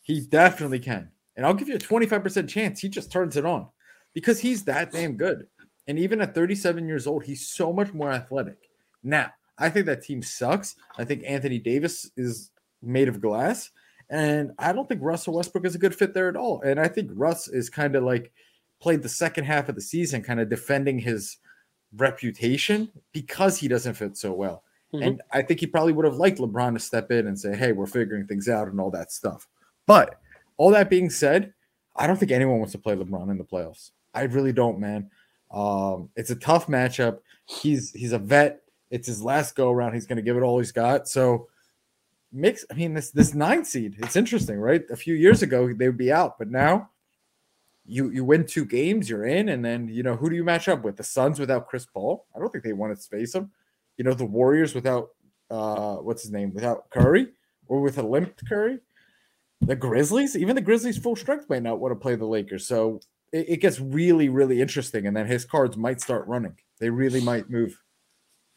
He 0.02 0.20
definitely 0.20 0.78
can. 0.78 1.10
And 1.36 1.44
I'll 1.44 1.54
give 1.54 1.68
you 1.68 1.76
a 1.76 1.78
25% 1.78 2.48
chance 2.48 2.80
he 2.80 2.88
just 2.88 3.12
turns 3.12 3.36
it 3.36 3.44
on 3.44 3.68
because 4.14 4.40
he's 4.40 4.64
that 4.64 4.92
damn 4.92 5.16
good. 5.16 5.46
And 5.86 5.98
even 5.98 6.20
at 6.20 6.34
37 6.34 6.86
years 6.88 7.06
old, 7.06 7.24
he's 7.24 7.46
so 7.46 7.72
much 7.72 7.92
more 7.92 8.10
athletic. 8.10 8.70
Now, 9.02 9.30
I 9.58 9.70
think 9.70 9.86
that 9.86 10.02
team 10.02 10.22
sucks. 10.22 10.76
I 10.98 11.04
think 11.04 11.22
Anthony 11.26 11.58
Davis 11.58 12.10
is 12.16 12.50
made 12.82 13.08
of 13.08 13.20
glass. 13.20 13.70
And 14.08 14.52
I 14.58 14.72
don't 14.72 14.88
think 14.88 15.02
Russell 15.02 15.34
Westbrook 15.34 15.66
is 15.66 15.74
a 15.74 15.78
good 15.78 15.94
fit 15.94 16.14
there 16.14 16.28
at 16.28 16.36
all. 16.36 16.60
And 16.62 16.78
I 16.78 16.88
think 16.88 17.10
Russ 17.14 17.48
is 17.48 17.68
kind 17.68 17.96
of 17.96 18.04
like 18.04 18.32
played 18.80 19.02
the 19.02 19.08
second 19.08 19.44
half 19.44 19.68
of 19.68 19.74
the 19.74 19.80
season, 19.80 20.22
kind 20.22 20.40
of 20.40 20.48
defending 20.48 20.98
his 20.98 21.38
reputation 21.96 22.90
because 23.12 23.58
he 23.58 23.68
doesn't 23.68 23.94
fit 23.94 24.16
so 24.16 24.32
well. 24.32 24.62
Mm-hmm. 24.94 25.02
And 25.02 25.22
I 25.32 25.42
think 25.42 25.60
he 25.60 25.66
probably 25.66 25.92
would 25.92 26.04
have 26.04 26.16
liked 26.16 26.38
LeBron 26.38 26.74
to 26.74 26.78
step 26.78 27.10
in 27.10 27.26
and 27.26 27.38
say, 27.38 27.56
hey, 27.56 27.72
we're 27.72 27.86
figuring 27.86 28.26
things 28.26 28.48
out 28.48 28.68
and 28.68 28.80
all 28.80 28.90
that 28.90 29.12
stuff. 29.12 29.48
But 29.86 30.20
all 30.56 30.70
that 30.70 30.90
being 30.90 31.10
said, 31.10 31.52
I 31.94 32.06
don't 32.06 32.16
think 32.16 32.32
anyone 32.32 32.58
wants 32.58 32.72
to 32.72 32.78
play 32.78 32.94
LeBron 32.94 33.30
in 33.30 33.38
the 33.38 33.44
playoffs. 33.44 33.90
I 34.14 34.22
really 34.22 34.52
don't, 34.52 34.78
man. 34.78 35.10
Um, 35.50 36.10
it's 36.16 36.30
a 36.30 36.36
tough 36.36 36.66
matchup. 36.66 37.18
He's 37.46 37.92
he's 37.92 38.12
a 38.12 38.18
vet. 38.18 38.62
It's 38.90 39.06
his 39.06 39.22
last 39.22 39.54
go 39.54 39.70
around. 39.70 39.94
He's 39.94 40.06
going 40.06 40.16
to 40.16 40.22
give 40.22 40.36
it 40.36 40.42
all 40.42 40.58
he's 40.58 40.72
got. 40.72 41.08
So 41.08 41.48
mix. 42.32 42.64
I 42.70 42.74
mean, 42.74 42.94
this 42.94 43.10
this 43.10 43.34
nine 43.34 43.64
seed. 43.64 43.96
It's 43.98 44.16
interesting, 44.16 44.58
right? 44.58 44.82
A 44.90 44.96
few 44.96 45.14
years 45.14 45.42
ago 45.42 45.72
they 45.72 45.86
would 45.86 45.96
be 45.96 46.12
out, 46.12 46.38
but 46.38 46.50
now 46.50 46.90
you 47.84 48.10
you 48.10 48.24
win 48.24 48.46
two 48.46 48.64
games, 48.64 49.08
you're 49.08 49.26
in, 49.26 49.48
and 49.50 49.64
then 49.64 49.88
you 49.88 50.02
know 50.02 50.16
who 50.16 50.28
do 50.28 50.36
you 50.36 50.44
match 50.44 50.68
up 50.68 50.82
with? 50.82 50.96
The 50.96 51.04
Suns 51.04 51.38
without 51.38 51.68
Chris 51.68 51.86
Paul. 51.86 52.26
I 52.34 52.38
don't 52.38 52.50
think 52.50 52.64
they 52.64 52.72
want 52.72 52.96
to 52.96 53.08
face 53.08 53.34
him. 53.34 53.50
You 53.96 54.04
know 54.04 54.14
the 54.14 54.24
Warriors 54.24 54.74
without 54.74 55.10
uh 55.48 55.96
what's 55.96 56.22
his 56.22 56.32
name 56.32 56.52
without 56.52 56.90
Curry 56.90 57.28
or 57.68 57.80
with 57.80 57.98
a 57.98 58.02
limped 58.02 58.46
Curry 58.48 58.80
the 59.60 59.76
Grizzlies, 59.76 60.36
even 60.36 60.54
the 60.54 60.62
Grizzlies 60.62 60.98
full 60.98 61.16
strength 61.16 61.48
might 61.48 61.62
not 61.62 61.80
want 61.80 61.92
to 61.92 61.96
play 61.96 62.14
the 62.14 62.26
Lakers. 62.26 62.66
So 62.66 63.00
it, 63.32 63.48
it, 63.48 63.56
gets 63.60 63.80
really, 63.80 64.28
really 64.28 64.60
interesting. 64.60 65.06
And 65.06 65.16
then 65.16 65.26
his 65.26 65.44
cards 65.44 65.76
might 65.76 66.00
start 66.00 66.26
running. 66.26 66.56
They 66.78 66.90
really 66.90 67.20
might 67.20 67.48
move. 67.50 67.80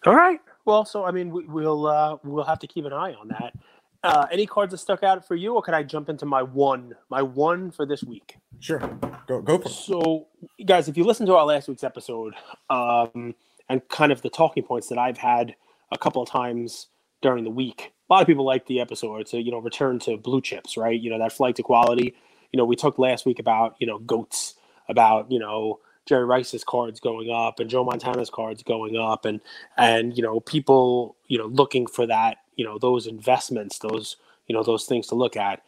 All 0.05 0.15
right. 0.15 0.39
Well, 0.65 0.85
so 0.85 1.05
I 1.05 1.12
mean, 1.12 1.31
we, 1.31 1.45
will 1.45 1.88
uh, 1.88 2.17
we'll 2.23 2.43
have 2.43 2.59
to 2.59 2.67
keep 2.67 2.85
an 2.85 2.93
eye 2.93 3.13
on 3.13 3.29
that. 3.29 3.53
Uh, 4.01 4.27
any 4.31 4.45
cards 4.45 4.71
that 4.71 4.77
stuck 4.77 5.03
out 5.03 5.27
for 5.27 5.35
you, 5.35 5.55
or 5.55 5.62
can 5.62 5.73
I 5.73 5.83
jump 5.83 6.07
into 6.07 6.25
my 6.25 6.41
one, 6.41 6.93
my 7.09 7.21
one 7.21 7.69
for 7.69 7.85
this 7.85 8.01
week? 8.01 8.38
Sure, 8.59 8.79
go 9.27 9.41
go 9.41 9.57
for 9.57 9.67
it. 9.67 9.71
So, 9.71 10.27
guys, 10.65 10.88
if 10.88 10.95
you 10.95 11.03
listen 11.03 11.25
to 11.25 11.35
our 11.35 11.45
last 11.45 11.67
week's 11.67 11.83
episode, 11.83 12.33
um, 12.69 13.35
and 13.67 13.88
kind 13.89 14.12
of 14.12 14.21
the 14.21 14.29
talking 14.29 14.63
points 14.63 14.88
that 14.88 14.97
I've 14.97 15.17
had 15.17 15.55
a 15.91 15.97
couple 15.97 16.21
of 16.21 16.29
times 16.29 16.88
during 17.21 17.43
the 17.43 17.49
week, 17.49 17.91
a 18.10 18.13
lot 18.13 18.21
of 18.21 18.27
people 18.27 18.45
like 18.45 18.65
the 18.65 18.79
episode 18.79 19.25
to 19.27 19.41
you 19.41 19.51
know 19.51 19.60
return 19.60 19.99
to 19.99 20.17
blue 20.17 20.41
chips, 20.41 20.77
right? 20.77 20.99
You 20.99 21.10
know 21.10 21.19
that 21.19 21.34
flight 21.34 21.55
to 21.58 21.63
quality. 21.63 22.15
You 22.51 22.58
know 22.58 22.65
we 22.65 22.75
talked 22.75 22.99
last 22.99 23.25
week 23.25 23.39
about 23.39 23.75
you 23.79 23.88
know 23.88 23.99
goats, 23.99 24.55
about 24.88 25.32
you 25.32 25.39
know 25.39 25.79
Jerry 26.05 26.25
Rice's 26.25 26.63
cards 26.63 26.99
going 26.99 27.29
up 27.29 27.60
and 27.60 27.69
Joe 27.69 27.84
Montana's 27.84 28.29
cards 28.29 28.63
going 28.63 28.97
up, 28.97 29.25
and 29.25 29.41
and 29.77 30.17
you 30.17 30.23
know 30.23 30.39
people 30.39 31.15
you 31.27 31.38
know 31.38 31.45
looking 31.45 31.88
for 31.88 32.08
that 32.08 32.38
you 32.55 32.65
know 32.65 32.77
those 32.77 33.08
investments, 33.08 33.79
those 33.79 34.17
you 34.47 34.55
know 34.55 34.63
those 34.63 34.86
things 34.86 35.08
to 35.08 35.15
look 35.15 35.38
at. 35.38 35.62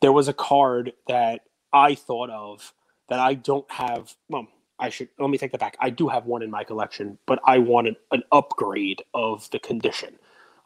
There 0.00 0.12
was 0.12 0.28
a 0.28 0.32
card 0.32 0.92
that 1.08 1.40
I 1.72 1.94
thought 1.94 2.30
of 2.30 2.72
that 3.08 3.18
I 3.18 3.34
don't 3.34 3.70
have. 3.70 4.14
Well, 4.28 4.46
I 4.78 4.90
should 4.90 5.08
let 5.18 5.30
me 5.30 5.38
take 5.38 5.52
that 5.52 5.60
back. 5.60 5.76
I 5.80 5.90
do 5.90 6.08
have 6.08 6.26
one 6.26 6.42
in 6.42 6.50
my 6.50 6.64
collection, 6.64 7.18
but 7.26 7.40
I 7.44 7.58
wanted 7.58 7.96
an 8.12 8.22
upgrade 8.30 9.02
of 9.12 9.50
the 9.50 9.58
condition. 9.58 10.16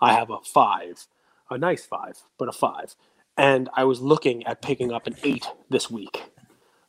I 0.02 0.12
have 0.12 0.30
a 0.30 0.40
five 0.44 1.06
a 1.52 1.58
nice 1.58 1.84
five, 1.84 2.22
but 2.38 2.48
a 2.48 2.52
five. 2.52 2.94
And 3.36 3.68
I 3.74 3.84
was 3.84 4.00
looking 4.00 4.46
at 4.46 4.62
picking 4.62 4.92
up 4.92 5.06
an 5.06 5.16
eight 5.22 5.46
this 5.70 5.90
week 5.90 6.24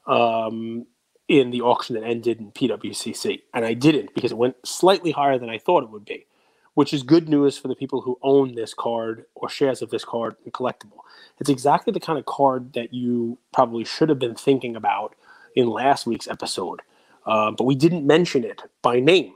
um, 0.07 0.85
in 1.27 1.51
the 1.51 1.61
auction 1.61 1.95
that 1.95 2.03
ended 2.03 2.39
in 2.39 2.51
PWCC. 2.51 3.41
And 3.53 3.65
I 3.65 3.73
didn't 3.73 4.13
because 4.13 4.31
it 4.31 4.37
went 4.37 4.55
slightly 4.65 5.11
higher 5.11 5.37
than 5.37 5.49
I 5.49 5.57
thought 5.57 5.83
it 5.83 5.89
would 5.89 6.05
be, 6.05 6.25
which 6.73 6.93
is 6.93 7.03
good 7.03 7.29
news 7.29 7.57
for 7.57 7.67
the 7.67 7.75
people 7.75 8.01
who 8.01 8.19
own 8.21 8.55
this 8.55 8.73
card 8.73 9.25
or 9.35 9.47
shares 9.47 9.81
of 9.81 9.89
this 9.89 10.03
card 10.03 10.35
and 10.43 10.53
Collectable. 10.53 10.99
It's 11.39 11.49
exactly 11.49 11.93
the 11.93 11.99
kind 11.99 12.19
of 12.19 12.25
card 12.25 12.73
that 12.73 12.93
you 12.93 13.37
probably 13.53 13.85
should 13.85 14.09
have 14.09 14.19
been 14.19 14.35
thinking 14.35 14.75
about 14.75 15.15
in 15.55 15.67
last 15.67 16.05
week's 16.05 16.27
episode. 16.27 16.81
Uh, 17.25 17.51
but 17.51 17.63
we 17.63 17.75
didn't 17.75 18.05
mention 18.05 18.43
it 18.43 18.63
by 18.81 18.99
name 18.99 19.33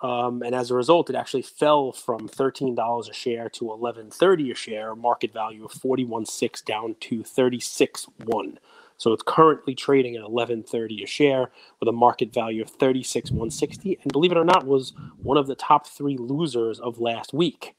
um, 0.00 0.42
and 0.42 0.54
as 0.54 0.70
a 0.70 0.74
result, 0.74 1.10
it 1.10 1.16
actually 1.16 1.42
fell 1.42 1.92
from 1.92 2.28
$13 2.28 3.10
a 3.10 3.12
share 3.12 3.48
to 3.50 3.64
$11.30 3.64 4.52
a 4.52 4.54
share, 4.54 4.94
market 4.94 5.32
value 5.32 5.64
of 5.64 5.72
41.6 5.72 6.64
down 6.64 6.94
to 7.00 7.22
36.1. 7.22 8.58
So 8.96 9.12
it's 9.12 9.22
currently 9.26 9.74
trading 9.74 10.16
at 10.16 10.22
11.30 10.22 11.02
a 11.02 11.06
share 11.06 11.50
with 11.80 11.88
a 11.88 11.92
market 11.92 12.32
value 12.32 12.62
of 12.62 12.78
36.160. 12.78 13.98
And 14.02 14.12
believe 14.12 14.32
it 14.32 14.38
or 14.38 14.44
not, 14.44 14.66
was 14.66 14.92
one 15.22 15.36
of 15.36 15.46
the 15.46 15.54
top 15.54 15.86
three 15.86 16.16
losers 16.16 16.78
of 16.80 16.98
last 17.00 17.32
week, 17.32 17.74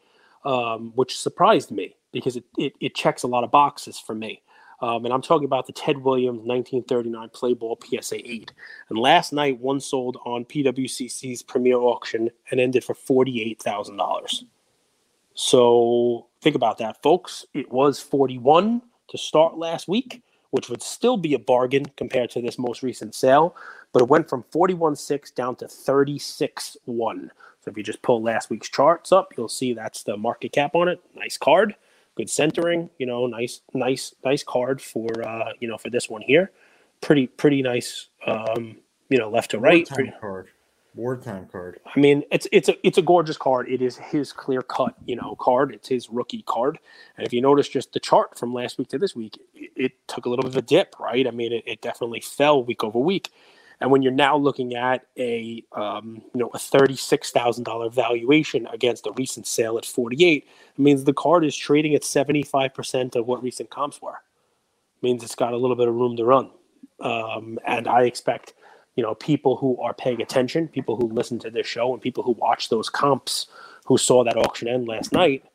um, 0.45 0.91
which 0.95 1.17
surprised 1.17 1.71
me 1.71 1.95
because 2.11 2.35
it, 2.35 2.45
it, 2.57 2.73
it 2.81 2.95
checks 2.95 3.23
a 3.23 3.27
lot 3.27 3.43
of 3.43 3.51
boxes 3.51 3.99
for 3.99 4.15
me. 4.15 4.41
Um, 4.81 5.03
and 5.05 5.13
I'm 5.13 5.21
talking 5.21 5.45
about 5.45 5.67
the 5.67 5.73
Ted 5.73 5.97
Williams 5.97 6.39
1939 6.39 7.29
Playball 7.29 7.77
PSA 7.83 8.17
8. 8.17 8.53
And 8.89 8.97
last 8.97 9.33
night, 9.33 9.59
one 9.59 9.79
sold 9.79 10.17
on 10.25 10.45
PWCC's 10.45 11.43
premier 11.43 11.77
auction 11.77 12.29
and 12.51 12.59
ended 12.59 12.83
for 12.83 12.95
$48,000. 12.95 14.43
So 15.33 16.27
think 16.41 16.55
about 16.55 16.77
that, 16.77 17.01
folks. 17.01 17.45
It 17.53 17.71
was 17.71 17.99
41 17.99 18.81
to 19.09 19.17
start 19.17 19.57
last 19.57 19.87
week, 19.87 20.21
which 20.51 20.69
would 20.69 20.81
still 20.81 21.17
be 21.17 21.33
a 21.33 21.39
bargain 21.39 21.85
compared 21.97 22.29
to 22.31 22.41
this 22.41 22.57
most 22.57 22.81
recent 22.81 23.15
sale, 23.15 23.55
but 23.91 24.01
it 24.01 24.07
went 24.07 24.29
from 24.29 24.43
41.6 24.43 25.33
down 25.35 25.55
to 25.57 25.65
36.1. 25.65 27.29
So 27.61 27.71
if 27.71 27.77
you 27.77 27.83
just 27.83 28.01
pull 28.01 28.21
last 28.21 28.49
week's 28.49 28.69
charts 28.69 29.11
up, 29.11 29.33
you'll 29.35 29.49
see 29.49 29.73
that's 29.73 30.03
the 30.03 30.15
market 30.15 30.53
cap 30.53 30.75
on 30.75 30.87
it. 30.87 31.01
Nice 31.15 31.37
card 31.37 31.75
good 32.19 32.29
centering. 32.29 32.89
You 32.99 33.05
know, 33.07 33.25
nice, 33.27 33.61
nice, 33.73 34.13
nice 34.25 34.43
card 34.43 34.81
for 34.81 35.07
uh, 35.27 35.53
you 35.59 35.67
know 35.67 35.77
for 35.77 35.89
this 35.89 36.09
one 36.09 36.21
here. 36.21 36.51
pretty 37.01 37.27
pretty 37.27 37.61
nice. 37.61 38.09
Um, 38.27 38.77
you 39.09 39.17
know, 39.17 39.29
left 39.29 39.51
to 39.51 39.59
right. 39.59 39.89
Wartime 39.89 40.13
card. 40.19 40.47
Wartime 40.95 41.47
card. 41.51 41.79
I 41.95 41.99
mean, 41.99 42.23
it's 42.31 42.47
it's 42.51 42.69
a 42.69 42.75
it's 42.85 42.97
a 42.97 43.01
gorgeous 43.01 43.37
card. 43.37 43.69
It 43.69 43.81
is 43.81 43.97
his 43.97 44.33
clear 44.33 44.61
cut, 44.61 44.95
you 45.05 45.15
know, 45.15 45.35
card. 45.39 45.73
It's 45.73 45.87
his 45.87 46.09
rookie 46.09 46.43
card. 46.45 46.77
And 47.17 47.25
if 47.25 47.31
you 47.31 47.41
notice 47.41 47.69
just 47.69 47.93
the 47.93 47.99
chart 47.99 48.37
from 48.37 48.53
last 48.53 48.77
week 48.77 48.89
to 48.89 48.97
this 48.97 49.15
week, 49.15 49.39
it, 49.53 49.71
it 49.75 49.91
took 50.07 50.25
a 50.25 50.29
little 50.29 50.43
bit 50.43 50.51
of 50.51 50.57
a 50.57 50.61
dip, 50.61 50.99
right? 50.99 51.25
I 51.25 51.31
mean, 51.31 51.53
it, 51.53 51.63
it 51.65 51.81
definitely 51.81 52.21
fell 52.21 52.63
week 52.63 52.83
over 52.83 52.99
week. 52.99 53.29
And 53.81 53.91
when 53.91 54.01
you're 54.01 54.11
now 54.11 54.35
looking 54.35 54.75
at 54.75 55.05
a 55.17 55.63
um, 55.73 56.21
you 56.33 56.39
know 56.39 56.49
a 56.53 56.59
thirty 56.59 56.95
six 56.95 57.31
thousand 57.31 57.63
dollar 57.63 57.89
valuation 57.89 58.67
against 58.67 59.07
a 59.07 59.11
recent 59.11 59.47
sale 59.47 59.77
at 59.77 59.85
forty 59.85 60.25
eight, 60.25 60.47
it 60.77 60.81
means 60.81 61.03
the 61.03 61.13
card 61.13 61.45
is 61.45 61.55
trading 61.55 61.95
at 61.95 62.03
seventy 62.03 62.43
five 62.43 62.73
percent 62.73 63.15
of 63.15 63.25
what 63.27 63.41
recent 63.41 63.69
comps 63.69 64.01
were. 64.01 64.15
It 64.15 65.03
means 65.03 65.23
it's 65.23 65.35
got 65.35 65.53
a 65.53 65.57
little 65.57 65.77
bit 65.77 65.87
of 65.87 65.95
room 65.95 66.17
to 66.17 66.25
run, 66.25 66.51
um, 66.99 67.57
and 67.65 67.87
I 67.87 68.03
expect 68.03 68.53
you 68.95 69.03
know 69.03 69.15
people 69.15 69.55
who 69.55 69.79
are 69.81 69.93
paying 69.93 70.21
attention, 70.21 70.67
people 70.67 70.97
who 70.97 71.07
listen 71.07 71.39
to 71.39 71.49
this 71.49 71.65
show, 71.67 71.93
and 71.93 72.01
people 72.01 72.23
who 72.23 72.31
watch 72.33 72.67
those 72.67 72.89
comps, 72.89 73.47
who 73.85 73.97
saw 73.97 74.25
that 74.25 74.35
auction 74.35 74.67
end 74.67 74.89
last 74.89 75.13
night, 75.13 75.45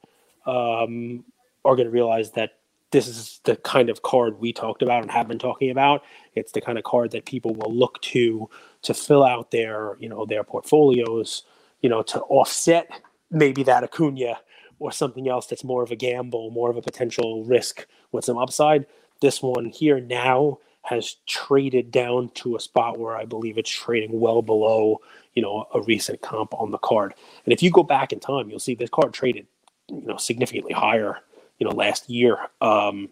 um, 0.47 1.25
are 1.65 1.77
going 1.77 1.87
to 1.87 1.93
realize 1.93 2.31
that 2.33 2.59
this 2.95 3.09
is 3.09 3.41
the 3.43 3.57
kind 3.57 3.91
of 3.91 4.03
card 4.03 4.39
we 4.39 4.53
talked 4.53 4.81
about 4.81 5.03
and 5.03 5.11
have 5.11 5.27
been 5.27 5.39
talking 5.39 5.69
about. 5.69 6.05
It's 6.37 6.53
the 6.53 6.61
kind 6.61 6.79
of 6.79 6.85
card 6.85 7.11
that 7.11 7.25
people 7.25 7.53
will 7.53 7.75
look 7.75 8.01
to 8.03 8.49
to 8.83 8.95
fill 8.95 9.25
out 9.25 9.51
their, 9.51 9.97
you 9.99 10.09
know, 10.09 10.25
their 10.25 10.45
portfolios, 10.45 11.43
you 11.81 11.91
know, 11.91 12.03
to 12.03 12.21
offset 12.21 12.89
maybe 13.33 13.65
that 13.65 13.83
Acuna 13.83 14.39
or 14.79 14.93
something 14.93 15.29
else 15.29 15.49
that's 15.49 15.65
more 15.65 15.83
of 15.83 15.91
a 15.91 15.97
gamble, 15.97 16.53
more 16.53 16.71
of 16.71 16.77
a 16.77 16.83
potential 16.83 17.43
risk 17.43 17.85
with 18.13 18.25
some 18.25 18.39
upside. 18.39 18.87
This 19.21 19.43
one 19.43 19.65
here 19.65 19.99
now 19.99 20.61
has 20.83 21.17
traded 21.27 21.91
down 21.91 22.31
to 22.35 22.55
a 22.55 22.61
spot 22.61 22.97
where 22.97 23.17
I 23.17 23.25
believe 23.25 23.59
it's 23.59 23.71
trading 23.71 24.21
well 24.21 24.41
below, 24.41 25.01
you 25.35 25.43
know, 25.43 25.67
a 25.75 25.83
recent 25.83 26.21
comp 26.21 26.55
on 26.55 26.71
the 26.71 26.79
card. 26.79 27.15
And 27.45 27.53
if 27.53 27.61
you 27.61 27.73
go 27.73 27.83
back 27.83 28.13
in 28.13 28.21
time, 28.21 28.51
you'll 28.51 28.61
see 28.61 28.77
this 28.77 28.91
card 28.91 29.13
traded, 29.13 29.49
you 29.89 30.07
know, 30.07 30.17
significantly 30.17 30.75
higher 30.75 31.19
you 31.59 31.69
know 31.69 31.75
last 31.75 32.09
year. 32.11 32.39
Um, 32.61 33.11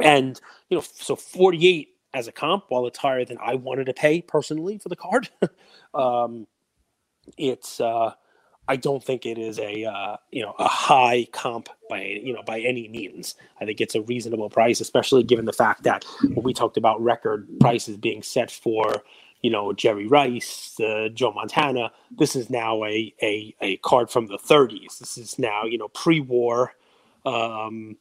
and 0.00 0.40
you 0.68 0.76
know, 0.76 0.84
so 0.94 1.16
48 1.16 1.88
as 2.14 2.28
a 2.28 2.32
comp, 2.32 2.64
while 2.68 2.86
it's 2.86 2.98
higher 2.98 3.24
than 3.24 3.38
I 3.40 3.54
wanted 3.54 3.86
to 3.86 3.94
pay 3.94 4.22
personally 4.22 4.78
for 4.78 4.88
the 4.88 4.96
card, 4.96 5.30
um, 5.94 6.46
it's 7.36 7.80
uh, 7.80 8.12
I 8.68 8.76
don't 8.76 9.02
think 9.02 9.26
it 9.26 9.38
is 9.38 9.58
a 9.58 9.84
uh, 9.84 10.16
you 10.30 10.42
know 10.42 10.54
a 10.58 10.68
high 10.68 11.26
comp 11.32 11.68
by 11.88 12.02
you 12.02 12.32
know 12.32 12.42
by 12.42 12.60
any 12.60 12.88
means. 12.88 13.36
I 13.60 13.64
think 13.64 13.80
it's 13.80 13.94
a 13.94 14.02
reasonable 14.02 14.50
price, 14.50 14.80
especially 14.80 15.22
given 15.22 15.44
the 15.44 15.52
fact 15.52 15.84
that 15.84 16.04
we 16.36 16.52
talked 16.52 16.76
about 16.76 17.00
record 17.02 17.48
prices 17.60 17.96
being 17.96 18.22
set 18.22 18.50
for 18.50 19.02
you 19.42 19.50
know 19.50 19.72
Jerry 19.72 20.06
Rice, 20.06 20.78
uh, 20.80 21.08
Joe 21.12 21.32
Montana, 21.32 21.92
this 22.18 22.34
is 22.34 22.50
now 22.50 22.84
a, 22.84 23.14
a 23.22 23.54
a 23.60 23.76
card 23.78 24.10
from 24.10 24.26
the 24.26 24.38
30s. 24.38 24.98
This 24.98 25.16
is 25.18 25.38
now 25.38 25.64
you 25.64 25.78
know 25.78 25.88
pre-war 25.88 26.72
um, 27.26 27.96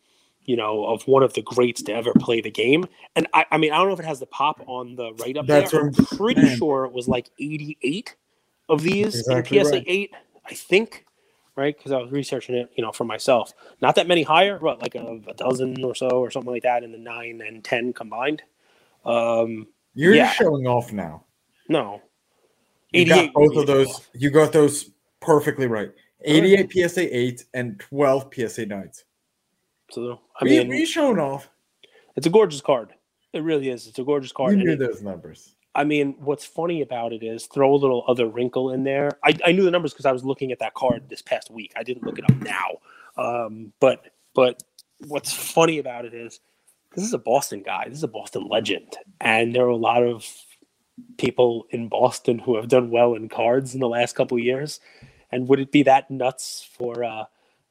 you 0.45 0.55
know, 0.55 0.85
of 0.85 1.05
one 1.07 1.23
of 1.23 1.33
the 1.33 1.41
greats 1.41 1.81
to 1.83 1.93
ever 1.93 2.13
play 2.13 2.39
the 2.39 2.51
game. 2.51 2.85
And 3.15 3.27
I, 3.33 3.45
I 3.51 3.57
mean, 3.57 3.73
I 3.73 3.77
don't 3.77 3.87
know 3.87 3.93
if 3.93 3.99
it 3.99 4.05
has 4.05 4.19
the 4.19 4.27
pop 4.27 4.61
on 4.67 4.95
the 4.95 5.13
right 5.15 5.35
up 5.35 5.47
That's 5.47 5.71
there. 5.71 5.81
I'm 5.81 5.93
pretty 5.93 6.41
man. 6.41 6.57
sure 6.57 6.85
it 6.85 6.93
was 6.93 7.07
like 7.07 7.29
88 7.39 8.15
of 8.69 8.81
these 8.81 9.19
exactly 9.19 9.57
in 9.57 9.65
PSA 9.65 9.71
right. 9.73 9.83
8, 9.87 10.13
I 10.45 10.53
think, 10.53 11.05
right? 11.55 11.75
Because 11.75 11.91
I 11.91 11.97
was 11.97 12.11
researching 12.11 12.55
it, 12.55 12.69
you 12.75 12.83
know, 12.83 12.91
for 12.91 13.05
myself. 13.05 13.53
Not 13.81 13.95
that 13.95 14.07
many 14.07 14.21
higher, 14.21 14.59
but 14.59 14.81
like 14.81 14.93
a, 14.95 15.19
a, 15.27 15.33
dozen 15.33 15.83
or 15.83 15.95
so 15.95 16.09
or 16.09 16.29
something 16.29 16.51
like 16.51 16.63
that 16.63 16.83
in 16.83 16.91
the 16.91 16.99
9 16.99 17.41
and 17.45 17.63
10 17.63 17.93
combined. 17.93 18.43
Um, 19.03 19.67
You're 19.95 20.13
yeah. 20.13 20.29
showing 20.29 20.67
off 20.67 20.93
now. 20.93 21.23
No. 21.67 22.01
You 22.91 23.05
got 23.05 23.33
both 23.33 23.57
of 23.57 23.67
those. 23.67 24.07
You 24.13 24.29
got 24.29 24.53
those 24.53 24.91
perfectly 25.19 25.67
right. 25.67 25.89
88 26.23 26.71
PSA 26.71 27.17
8 27.17 27.45
and 27.53 27.79
12 27.79 28.31
PSA 28.33 28.65
9s. 28.67 29.03
So 29.91 30.19
I 30.39 30.45
mean, 30.45 30.67
we 30.67 30.85
showing 30.85 31.19
off. 31.19 31.49
It's 32.15 32.27
a 32.27 32.29
gorgeous 32.29 32.61
card. 32.61 32.93
It 33.33 33.43
really 33.43 33.69
is. 33.69 33.87
It's 33.87 33.99
a 33.99 34.03
gorgeous 34.03 34.31
card. 34.31 34.57
You 34.57 34.63
knew 34.63 34.75
those 34.75 35.01
numbers. 35.01 35.55
I 35.75 35.83
mean, 35.83 36.15
what's 36.19 36.45
funny 36.45 36.81
about 36.81 37.11
it 37.11 37.21
is 37.21 37.47
throw 37.47 37.73
a 37.73 37.75
little 37.75 38.05
other 38.07 38.27
wrinkle 38.27 38.71
in 38.71 38.85
there. 38.85 39.11
I, 39.25 39.37
I 39.45 39.51
knew 39.51 39.63
the 39.63 39.71
numbers 39.71 39.91
because 39.91 40.05
I 40.05 40.13
was 40.13 40.23
looking 40.23 40.53
at 40.53 40.59
that 40.59 40.73
card 40.73 41.09
this 41.09 41.21
past 41.21 41.51
week. 41.51 41.73
I 41.75 41.83
didn't 41.83 42.03
look 42.03 42.17
it 42.17 42.23
up 42.29 42.37
now. 42.37 42.77
Um, 43.17 43.73
but 43.81 44.05
but 44.33 44.63
what's 45.07 45.33
funny 45.33 45.79
about 45.79 46.05
it 46.05 46.13
is 46.13 46.39
this 46.95 47.03
is 47.03 47.13
a 47.13 47.17
Boston 47.17 47.61
guy. 47.61 47.85
This 47.89 47.97
is 47.97 48.03
a 48.03 48.07
Boston 48.07 48.47
legend, 48.49 48.95
and 49.19 49.53
there 49.53 49.65
are 49.65 49.69
a 49.69 49.75
lot 49.75 50.01
of 50.01 50.25
people 51.17 51.67
in 51.71 51.89
Boston 51.89 52.39
who 52.39 52.55
have 52.55 52.69
done 52.69 52.89
well 52.89 53.13
in 53.13 53.27
cards 53.27 53.73
in 53.73 53.81
the 53.81 53.89
last 53.89 54.15
couple 54.15 54.39
years. 54.39 54.79
And 55.31 55.49
would 55.49 55.59
it 55.59 55.71
be 55.71 55.83
that 55.83 56.09
nuts 56.09 56.65
for 56.77 57.03
uh, 57.03 57.25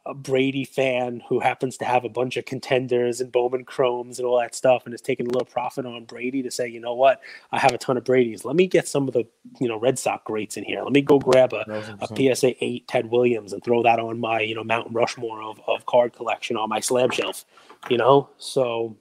a 0.06 0.12
Brady 0.12 0.64
fan 0.64 1.22
who 1.28 1.40
happens 1.40 1.78
to 1.78 1.84
have 1.86 2.04
a 2.04 2.10
bunch 2.10 2.36
of 2.36 2.44
contenders 2.44 3.22
and 3.22 3.32
Bowman 3.32 3.64
Chromes 3.64 4.18
and 4.18 4.26
all 4.26 4.38
that 4.38 4.54
stuff 4.54 4.84
and 4.84 4.94
is 4.94 5.00
taking 5.00 5.26
a 5.26 5.30
little 5.30 5.46
profit 5.46 5.86
on 5.86 6.04
Brady 6.04 6.42
to 6.42 6.50
say, 6.50 6.68
you 6.68 6.78
know 6.78 6.94
what, 6.94 7.22
I 7.52 7.58
have 7.58 7.72
a 7.72 7.78
ton 7.78 7.96
of 7.96 8.04
Brady's. 8.04 8.44
Let 8.44 8.54
me 8.54 8.66
get 8.66 8.86
some 8.86 9.08
of 9.08 9.14
the 9.14 9.26
you 9.60 9.68
know 9.68 9.78
Red 9.78 9.98
Sox 9.98 10.22
greats 10.26 10.58
in 10.58 10.64
here. 10.64 10.82
Let 10.82 10.92
me 10.92 11.00
go 11.00 11.18
grab 11.18 11.54
a, 11.54 11.96
a 12.00 12.34
PSA 12.34 12.62
eight 12.62 12.86
Ted 12.86 13.10
Williams 13.10 13.54
and 13.54 13.64
throw 13.64 13.82
that 13.82 13.98
on 13.98 14.20
my 14.20 14.40
you 14.40 14.54
know 14.54 14.64
Mountain 14.64 14.92
Rushmore 14.92 15.42
of, 15.42 15.58
of 15.66 15.86
card 15.86 16.12
collection 16.12 16.56
on 16.56 16.68
my 16.68 16.80
slab 16.80 17.12
shelf. 17.12 17.46
You 17.88 17.96
know, 17.96 18.28
so 18.36 18.96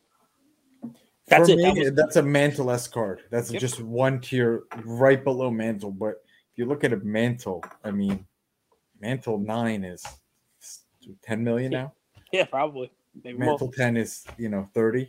that's 1.28 1.50
For 1.50 1.54
it. 1.54 1.58
Me, 1.58 1.64
that 1.64 1.76
was, 1.76 1.94
that's 1.94 2.16
a 2.16 2.24
mantle 2.24 2.78
card. 2.92 3.24
That's 3.30 3.52
yep. 3.52 3.60
just 3.60 3.82
one 3.82 4.22
tier 4.22 4.64
right 4.86 5.22
below 5.22 5.52
mantle. 5.52 5.92
But 5.92 6.24
if 6.52 6.58
you 6.58 6.66
look 6.66 6.86
at 6.86 6.94
a 6.94 6.98
mantle, 6.98 7.64
I 7.84 7.92
mean, 7.92 8.26
mantle 9.02 9.38
nine 9.38 9.84
is 9.84 10.06
10 11.24 11.44
million 11.44 11.72
now? 11.72 11.94
Yeah, 12.32 12.46
probably. 12.46 12.92
Maybe 13.24 13.38
Mantle 13.38 13.72
10 13.72 13.96
is, 13.96 14.26
you 14.40 14.50
know, 14.50 14.68
30. 14.74 15.02
Yep. 15.02 15.08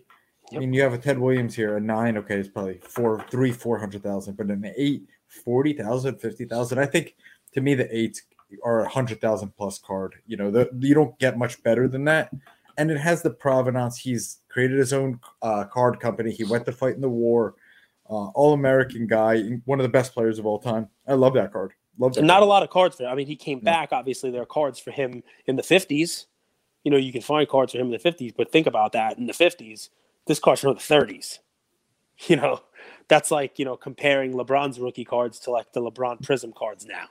I 0.52 0.58
mean, 0.58 0.74
you 0.74 0.82
have 0.82 0.92
a 0.92 0.98
Ted 0.98 1.18
Williams 1.18 1.54
here, 1.54 1.78
a 1.78 1.80
nine, 1.80 2.18
okay, 2.18 2.36
it's 2.36 2.50
probably 2.50 2.78
four, 2.82 3.24
three, 3.30 3.50
400,000, 3.50 4.36
but 4.36 4.48
an 4.48 4.70
eight, 4.76 5.08
40,000, 5.28 6.18
50,000. 6.18 6.78
I 6.78 6.84
think 6.84 7.16
to 7.52 7.62
me, 7.62 7.74
the 7.74 7.96
eights 7.96 8.22
are 8.62 8.80
a 8.80 8.82
100,000 8.82 9.56
plus 9.56 9.78
card. 9.78 10.16
You 10.26 10.36
know, 10.36 10.50
the, 10.50 10.68
you 10.78 10.94
don't 10.94 11.18
get 11.18 11.38
much 11.38 11.62
better 11.62 11.88
than 11.88 12.04
that. 12.04 12.30
And 12.76 12.90
it 12.90 12.98
has 12.98 13.22
the 13.22 13.30
provenance. 13.30 13.96
He's 13.96 14.40
created 14.48 14.78
his 14.78 14.92
own 14.92 15.20
uh, 15.42 15.64
card 15.64 16.00
company. 16.00 16.32
He 16.32 16.44
went 16.44 16.66
to 16.66 16.72
fight 16.72 16.94
in 16.94 17.00
the 17.00 17.08
war. 17.08 17.54
Uh, 18.08 18.28
All 18.34 18.52
American 18.52 19.06
guy, 19.06 19.40
one 19.64 19.80
of 19.80 19.84
the 19.84 19.88
best 19.88 20.12
players 20.12 20.38
of 20.38 20.44
all 20.44 20.58
time. 20.58 20.88
I 21.08 21.14
love 21.14 21.34
that 21.34 21.52
card. 21.52 21.72
Love 21.98 22.20
not 22.20 22.42
a 22.42 22.46
lot 22.46 22.62
of 22.62 22.70
cards 22.70 22.96
for 22.96 23.04
him. 23.04 23.10
I 23.10 23.14
mean, 23.14 23.26
he 23.26 23.36
came 23.36 23.58
yeah. 23.58 23.72
back. 23.72 23.92
Obviously, 23.92 24.30
there 24.30 24.42
are 24.42 24.46
cards 24.46 24.78
for 24.78 24.90
him 24.90 25.22
in 25.46 25.56
the 25.56 25.62
fifties. 25.62 26.26
You 26.82 26.90
know, 26.90 26.96
you 26.96 27.12
can 27.12 27.22
find 27.22 27.48
cards 27.48 27.72
for 27.72 27.78
him 27.78 27.86
in 27.86 27.92
the 27.92 27.98
fifties, 27.98 28.32
but 28.36 28.50
think 28.50 28.66
about 28.66 28.92
that 28.92 29.16
in 29.18 29.26
the 29.26 29.32
fifties. 29.32 29.90
This 30.26 30.38
card's 30.38 30.60
from 30.60 30.74
the 30.74 30.80
thirties. 30.80 31.40
You 32.28 32.36
know, 32.36 32.60
that's 33.08 33.32
like 33.32 33.58
you 33.58 33.64
know 33.64 33.76
comparing 33.76 34.34
LeBron's 34.34 34.78
rookie 34.78 35.04
cards 35.04 35.40
to 35.40 35.50
like 35.50 35.72
the 35.72 35.80
LeBron 35.80 36.22
Prism 36.22 36.52
cards 36.52 36.86
now. 36.86 37.06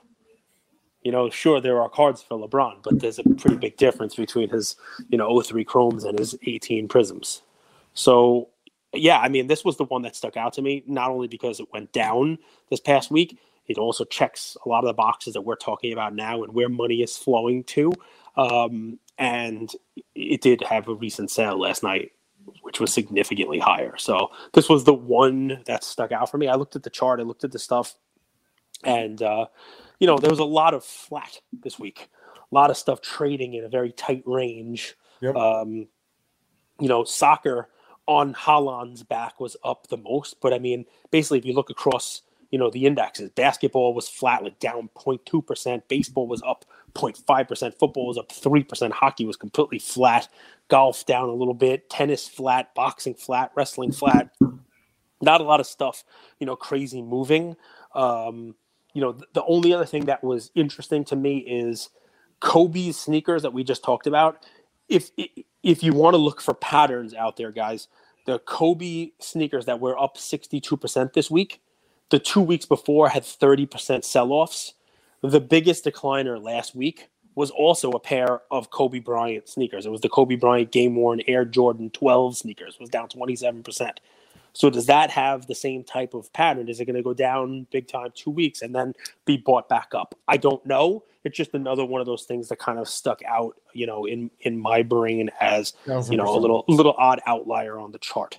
You 1.02 1.12
know, 1.12 1.28
sure 1.28 1.60
there 1.60 1.78
are 1.82 1.90
cards 1.90 2.22
for 2.22 2.38
LeBron, 2.38 2.82
but 2.82 3.00
there's 3.00 3.18
a 3.18 3.22
pretty 3.22 3.56
big 3.56 3.76
difference 3.76 4.14
between 4.14 4.48
his 4.48 4.76
you 5.10 5.18
know 5.18 5.38
03 5.38 5.62
chromes 5.64 6.04
and 6.04 6.18
his 6.18 6.34
18 6.46 6.88
prisms. 6.88 7.42
So 7.92 8.48
yeah, 8.94 9.18
I 9.18 9.28
mean, 9.28 9.46
this 9.46 9.64
was 9.64 9.76
the 9.76 9.84
one 9.84 10.02
that 10.02 10.16
stuck 10.16 10.36
out 10.36 10.54
to 10.54 10.62
me, 10.62 10.82
not 10.86 11.10
only 11.10 11.28
because 11.28 11.60
it 11.60 11.72
went 11.72 11.92
down 11.92 12.38
this 12.70 12.80
past 12.80 13.10
week, 13.10 13.38
it 13.66 13.78
also 13.78 14.04
checks 14.04 14.56
a 14.64 14.68
lot 14.68 14.84
of 14.84 14.88
the 14.88 14.94
boxes 14.94 15.34
that 15.34 15.42
we're 15.42 15.56
talking 15.56 15.92
about 15.92 16.14
now 16.14 16.42
and 16.42 16.52
where 16.52 16.68
money 16.68 17.02
is 17.02 17.16
flowing 17.16 17.64
to. 17.64 17.92
Um, 18.36 18.98
and 19.18 19.70
it 20.14 20.40
did 20.40 20.62
have 20.62 20.88
a 20.88 20.94
recent 20.94 21.30
sale 21.30 21.58
last 21.58 21.82
night, 21.82 22.12
which 22.62 22.80
was 22.80 22.92
significantly 22.92 23.58
higher. 23.58 23.96
So 23.96 24.30
this 24.52 24.68
was 24.68 24.84
the 24.84 24.94
one 24.94 25.62
that 25.66 25.84
stuck 25.84 26.12
out 26.12 26.30
for 26.30 26.38
me. 26.38 26.48
I 26.48 26.56
looked 26.56 26.76
at 26.76 26.82
the 26.82 26.90
chart, 26.90 27.20
I 27.20 27.22
looked 27.22 27.44
at 27.44 27.52
the 27.52 27.58
stuff, 27.58 27.94
and 28.82 29.22
uh, 29.22 29.46
you 29.98 30.06
know 30.06 30.18
there 30.18 30.30
was 30.30 30.40
a 30.40 30.44
lot 30.44 30.74
of 30.74 30.84
flat 30.84 31.40
this 31.52 31.78
week. 31.78 32.08
A 32.50 32.54
lot 32.54 32.70
of 32.70 32.76
stuff 32.76 33.00
trading 33.00 33.54
in 33.54 33.64
a 33.64 33.68
very 33.68 33.92
tight 33.92 34.22
range. 34.26 34.96
Yep. 35.20 35.36
Um, 35.36 35.86
you 36.80 36.88
know, 36.88 37.04
soccer 37.04 37.68
on 38.06 38.34
Haaland's 38.34 39.02
back 39.02 39.40
was 39.40 39.56
up 39.64 39.86
the 39.86 39.96
most, 39.96 40.40
but 40.40 40.52
I 40.52 40.58
mean, 40.58 40.84
basically, 41.10 41.38
if 41.38 41.44
you 41.44 41.54
look 41.54 41.70
across 41.70 42.22
you 42.54 42.58
know 42.58 42.70
the 42.70 42.86
indexes. 42.86 43.30
Basketball 43.30 43.94
was 43.94 44.08
flat, 44.08 44.44
like 44.44 44.60
down 44.60 44.88
0.2 44.94 45.44
percent. 45.44 45.88
Baseball 45.88 46.28
was 46.28 46.40
up 46.46 46.64
0.5 46.94 47.48
percent. 47.48 47.76
Football 47.76 48.06
was 48.06 48.16
up 48.16 48.30
three 48.30 48.62
percent. 48.62 48.92
Hockey 48.92 49.26
was 49.26 49.36
completely 49.36 49.80
flat. 49.80 50.28
Golf 50.68 51.04
down 51.04 51.28
a 51.28 51.34
little 51.34 51.52
bit. 51.52 51.90
Tennis 51.90 52.28
flat. 52.28 52.72
Boxing 52.72 53.14
flat. 53.14 53.50
Wrestling 53.56 53.90
flat. 53.90 54.30
Not 55.20 55.40
a 55.40 55.44
lot 55.44 55.58
of 55.58 55.66
stuff, 55.66 56.04
you 56.38 56.46
know, 56.46 56.54
crazy 56.54 57.02
moving. 57.02 57.56
Um, 57.92 58.54
you 58.92 59.00
know, 59.00 59.18
the 59.32 59.44
only 59.46 59.74
other 59.74 59.84
thing 59.84 60.04
that 60.04 60.22
was 60.22 60.52
interesting 60.54 61.04
to 61.06 61.16
me 61.16 61.38
is 61.38 61.90
Kobe's 62.38 62.96
sneakers 62.96 63.42
that 63.42 63.52
we 63.52 63.64
just 63.64 63.82
talked 63.82 64.06
about. 64.06 64.46
If 64.88 65.10
if 65.64 65.82
you 65.82 65.92
want 65.92 66.14
to 66.14 66.18
look 66.18 66.40
for 66.40 66.54
patterns 66.54 67.14
out 67.14 67.36
there, 67.36 67.50
guys, 67.50 67.88
the 68.26 68.38
Kobe 68.38 69.10
sneakers 69.18 69.64
that 69.64 69.80
were 69.80 70.00
up 70.00 70.18
62% 70.18 71.14
this 71.14 71.32
week, 71.32 71.60
the 72.14 72.20
two 72.20 72.40
weeks 72.40 72.64
before 72.64 73.08
had 73.08 73.24
30% 73.24 74.04
sell 74.04 74.30
offs. 74.30 74.74
The 75.20 75.40
biggest 75.40 75.84
decliner 75.84 76.40
last 76.40 76.72
week 76.72 77.08
was 77.34 77.50
also 77.50 77.90
a 77.90 77.98
pair 77.98 78.42
of 78.52 78.70
Kobe 78.70 79.00
Bryant 79.00 79.48
sneakers. 79.48 79.84
It 79.84 79.90
was 79.90 80.00
the 80.00 80.08
Kobe 80.08 80.36
Bryant 80.36 80.70
game 80.70 80.94
worn 80.94 81.22
Air 81.26 81.44
Jordan 81.44 81.90
12 81.90 82.36
sneakers, 82.36 82.74
it 82.74 82.80
was 82.80 82.88
down 82.88 83.08
27%. 83.08 83.96
So 84.52 84.70
does 84.70 84.86
that 84.86 85.10
have 85.10 85.48
the 85.48 85.56
same 85.56 85.82
type 85.82 86.14
of 86.14 86.32
pattern? 86.32 86.68
Is 86.68 86.78
it 86.78 86.84
going 86.84 86.94
to 86.94 87.02
go 87.02 87.14
down 87.14 87.66
big 87.72 87.88
time 87.88 88.12
two 88.14 88.30
weeks 88.30 88.62
and 88.62 88.72
then 88.72 88.94
be 89.24 89.36
bought 89.36 89.68
back 89.68 89.88
up? 89.92 90.14
I 90.28 90.36
don't 90.36 90.64
know. 90.64 91.02
It's 91.24 91.36
just 91.36 91.52
another 91.52 91.84
one 91.84 92.00
of 92.00 92.06
those 92.06 92.22
things 92.22 92.48
that 92.50 92.60
kind 92.60 92.78
of 92.78 92.88
stuck 92.88 93.24
out, 93.24 93.56
you 93.72 93.88
know, 93.88 94.04
in 94.04 94.30
in 94.42 94.56
my 94.56 94.84
brain 94.84 95.30
as 95.40 95.72
you 96.08 96.16
know 96.16 96.28
a 96.32 96.38
little 96.38 96.64
little 96.68 96.94
odd 96.96 97.20
outlier 97.26 97.76
on 97.76 97.90
the 97.90 97.98
chart. 97.98 98.38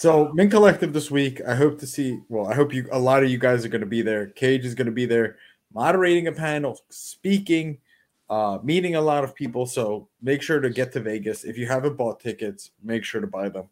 So 0.00 0.32
Mint 0.32 0.50
Collective 0.50 0.94
this 0.94 1.10
week. 1.10 1.42
I 1.46 1.54
hope 1.54 1.78
to 1.80 1.86
see. 1.86 2.20
Well, 2.30 2.46
I 2.46 2.54
hope 2.54 2.72
you 2.72 2.88
a 2.90 2.98
lot 2.98 3.22
of 3.22 3.28
you 3.28 3.36
guys 3.36 3.66
are 3.66 3.68
going 3.68 3.82
to 3.82 3.86
be 3.86 4.00
there. 4.00 4.28
Cage 4.28 4.64
is 4.64 4.74
going 4.74 4.86
to 4.86 4.92
be 4.92 5.04
there, 5.04 5.36
moderating 5.74 6.26
a 6.26 6.32
panel, 6.32 6.80
speaking, 6.88 7.76
uh, 8.30 8.60
meeting 8.62 8.94
a 8.94 9.00
lot 9.02 9.24
of 9.24 9.34
people. 9.34 9.66
So 9.66 10.08
make 10.22 10.40
sure 10.40 10.58
to 10.58 10.70
get 10.70 10.90
to 10.94 11.00
Vegas. 11.00 11.44
If 11.44 11.58
you 11.58 11.66
haven't 11.66 11.98
bought 11.98 12.18
tickets, 12.18 12.70
make 12.82 13.04
sure 13.04 13.20
to 13.20 13.26
buy 13.26 13.50
them. 13.50 13.66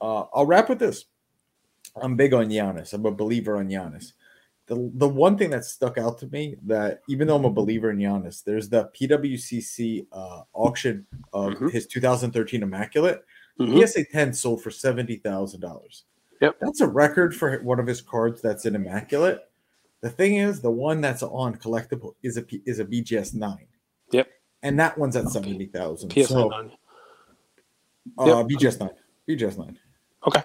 Uh, 0.00 0.26
I'll 0.32 0.46
wrap 0.46 0.68
with 0.68 0.78
this. 0.78 1.06
I'm 2.00 2.14
big 2.14 2.34
on 2.34 2.50
Giannis. 2.50 2.92
I'm 2.92 3.04
a 3.04 3.10
believer 3.10 3.56
on 3.56 3.68
Giannis. 3.68 4.12
The, 4.66 4.92
the 4.94 5.08
one 5.08 5.36
thing 5.36 5.50
that 5.50 5.64
stuck 5.64 5.98
out 5.98 6.18
to 6.18 6.28
me 6.28 6.54
that 6.66 7.00
even 7.08 7.26
though 7.26 7.34
I'm 7.34 7.46
a 7.46 7.50
believer 7.50 7.90
in 7.90 7.98
Giannis, 7.98 8.44
there's 8.44 8.68
the 8.68 8.90
PWCC 8.96 10.06
uh, 10.12 10.42
auction 10.52 11.04
of 11.32 11.54
mm-hmm. 11.54 11.68
his 11.70 11.88
2013 11.88 12.62
Immaculate. 12.62 13.24
Mm-hmm. 13.60 13.84
PSA 13.84 14.04
10 14.06 14.32
sold 14.32 14.62
for 14.62 14.70
seventy 14.70 15.16
thousand 15.16 15.60
dollars. 15.60 16.04
Yep, 16.40 16.56
that's 16.60 16.80
a 16.80 16.86
record 16.86 17.34
for 17.34 17.60
one 17.62 17.78
of 17.78 17.86
his 17.86 18.00
cards 18.00 18.42
that's 18.42 18.64
an 18.64 18.74
Immaculate. 18.74 19.48
The 20.00 20.10
thing 20.10 20.36
is, 20.36 20.60
the 20.60 20.70
one 20.70 21.00
that's 21.00 21.22
on 21.22 21.56
Collectable 21.56 22.14
is 22.22 22.36
a 22.36 22.44
is 22.66 22.80
a 22.80 22.84
BGS 22.84 23.34
nine. 23.34 23.66
Yep, 24.10 24.28
and 24.62 24.78
that 24.80 24.98
one's 24.98 25.14
at 25.16 25.28
seventy 25.28 25.66
thousand. 25.66 26.10
PS 26.10 26.28
so. 26.28 26.50
Uh, 28.18 28.26
yep. 28.26 28.46
BGS 28.46 28.80
nine. 28.80 28.90
BGS 29.28 29.56
nine. 29.56 29.78
Okay. 30.26 30.42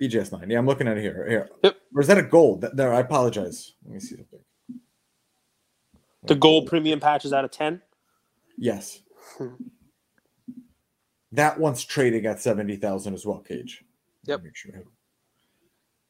BGS 0.00 0.32
nine. 0.32 0.48
Yeah, 0.48 0.58
I'm 0.58 0.66
looking 0.66 0.88
at 0.88 0.96
it 0.96 1.02
here. 1.02 1.26
Here. 1.28 1.50
Yep. 1.62 1.76
Or 1.94 2.00
is 2.00 2.06
that 2.06 2.18
a 2.18 2.22
gold? 2.22 2.64
There, 2.72 2.94
I 2.94 3.00
apologize. 3.00 3.72
Let 3.84 3.94
me 3.94 4.00
see 4.00 4.16
something. 4.16 4.40
The 6.24 6.36
gold 6.36 6.68
premium 6.68 7.00
patch 7.00 7.24
is 7.24 7.32
out 7.32 7.44
of 7.44 7.50
ten. 7.50 7.82
Yes. 8.56 9.00
That 11.32 11.58
one's 11.58 11.84
trading 11.84 12.26
at 12.26 12.40
seventy 12.40 12.76
thousand 12.76 13.14
as 13.14 13.26
well. 13.26 13.40
Cage. 13.40 13.84
Yep. 14.24 14.42
Sure. 14.52 14.84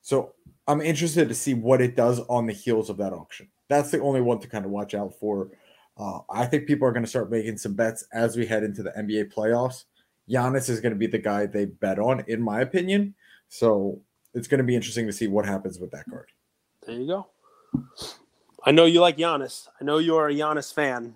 So 0.02 0.34
I'm 0.66 0.80
interested 0.80 1.28
to 1.28 1.34
see 1.34 1.54
what 1.54 1.80
it 1.80 1.96
does 1.96 2.20
on 2.28 2.46
the 2.46 2.52
heels 2.52 2.90
of 2.90 2.96
that 2.98 3.12
auction. 3.12 3.48
That's 3.68 3.90
the 3.90 4.00
only 4.00 4.20
one 4.20 4.40
to 4.40 4.48
kind 4.48 4.64
of 4.64 4.70
watch 4.70 4.94
out 4.94 5.14
for. 5.18 5.50
Uh, 5.96 6.20
I 6.30 6.46
think 6.46 6.66
people 6.66 6.86
are 6.86 6.92
going 6.92 7.04
to 7.04 7.08
start 7.08 7.30
making 7.30 7.58
some 7.58 7.74
bets 7.74 8.04
as 8.12 8.36
we 8.36 8.46
head 8.46 8.64
into 8.64 8.82
the 8.82 8.90
NBA 8.90 9.32
playoffs. 9.32 9.84
Giannis 10.28 10.68
is 10.68 10.80
going 10.80 10.92
to 10.92 10.98
be 10.98 11.06
the 11.06 11.18
guy 11.18 11.46
they 11.46 11.66
bet 11.66 11.98
on, 11.98 12.24
in 12.26 12.40
my 12.42 12.60
opinion. 12.60 13.14
So 13.48 14.00
it's 14.34 14.48
going 14.48 14.58
to 14.58 14.64
be 14.64 14.74
interesting 14.74 15.06
to 15.06 15.12
see 15.12 15.28
what 15.28 15.46
happens 15.46 15.78
with 15.78 15.90
that 15.92 16.04
card. 16.08 16.30
There 16.86 16.96
you 16.96 17.06
go. 17.06 17.26
I 18.64 18.70
know 18.70 18.84
you 18.84 19.00
like 19.00 19.16
Giannis. 19.16 19.68
I 19.80 19.84
know 19.84 19.98
you're 19.98 20.28
a 20.28 20.34
Giannis 20.34 20.72
fan. 20.72 21.14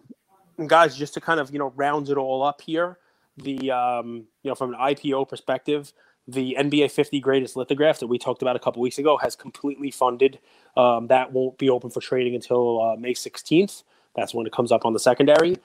And 0.59 0.69
guys, 0.69 0.97
just 0.97 1.15
to 1.15 1.21
kind 1.21 1.41
of 1.41 1.51
you 1.53 1.59
know 1.59 1.73
round 1.77 2.09
it 2.09 2.17
all 2.17 2.43
up 2.43 2.61
here, 2.61 2.99
the 3.37 3.71
um, 3.71 4.27
you 4.43 4.51
know 4.51 4.55
from 4.55 4.75
an 4.75 4.81
IPO 4.81 5.29
perspective, 5.29 5.93
the 6.27 6.57
NBA 6.59 6.91
50 6.91 7.21
greatest 7.21 7.57
lithograph 7.57 8.01
that 8.01 8.07
we 8.07 8.19
talked 8.19 8.43
about 8.43 8.57
a 8.57 8.59
couple 8.59 8.83
weeks 8.83 8.99
ago 8.99 9.17
has 9.19 9.37
completely 9.37 9.91
funded. 9.91 10.39
Um, 10.77 11.07
that 11.09 11.33
won't 11.33 11.59
be 11.59 11.71
open 11.71 11.91
for 11.91 12.01
trading 12.01 12.35
until 12.35 12.83
uh, 12.83 12.97
May 12.97 13.15
16th. 13.15 13.83
That's 14.15 14.35
when 14.35 14.47
it 14.47 14.53
comes 14.53 14.73
up 14.73 14.85
on 14.85 14.93
the 14.93 14.99
secondary 14.99 15.57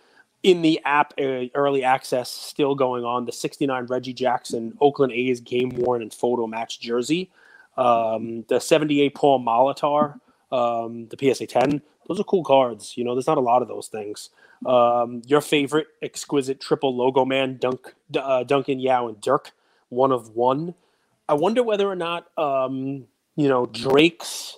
in 0.44 0.62
the 0.62 0.80
app 0.86 1.14
uh, 1.20 1.46
early 1.54 1.84
access 1.84 2.30
still 2.30 2.74
going 2.76 3.04
on 3.04 3.26
the 3.26 3.32
69 3.32 3.86
reggie 3.86 4.14
jackson 4.14 4.76
oakland 4.82 5.14
a's 5.14 5.40
game 5.40 5.70
worn 5.70 6.02
and 6.02 6.14
photo 6.14 6.48
match 6.48 6.80
jersey 6.80 7.30
um, 7.78 8.44
the 8.50 8.60
78 8.60 9.14
paul 9.16 9.40
molitor 9.40 10.20
um, 10.52 11.08
the 11.08 11.34
psa 11.34 11.46
10 11.46 11.82
those 12.12 12.20
are 12.20 12.26
cool 12.26 12.44
cards 12.44 12.98
you 12.98 13.04
know 13.04 13.16
there's 13.16 13.28
not 13.28 13.38
a 13.38 13.42
lot 13.42 13.62
of 13.62 13.68
those 13.68 13.88
things 13.88 14.30
um, 14.66 15.22
your 15.26 15.42
favorite 15.42 15.88
exquisite 16.02 16.60
triple 16.60 16.96
logo 16.96 17.26
man 17.26 17.58
dunk 17.58 17.94
uh, 18.18 18.44
duncan 18.44 18.80
yao 18.80 19.08
and 19.08 19.20
dirk 19.22 19.52
one 19.90 20.12
of 20.12 20.36
one 20.36 20.74
i 21.30 21.34
wonder 21.34 21.64
whether 21.64 21.88
or 21.88 21.96
not 21.96 22.28
um, 22.38 23.06
you 23.36 23.48
know 23.48 23.66
drake's 23.68 24.58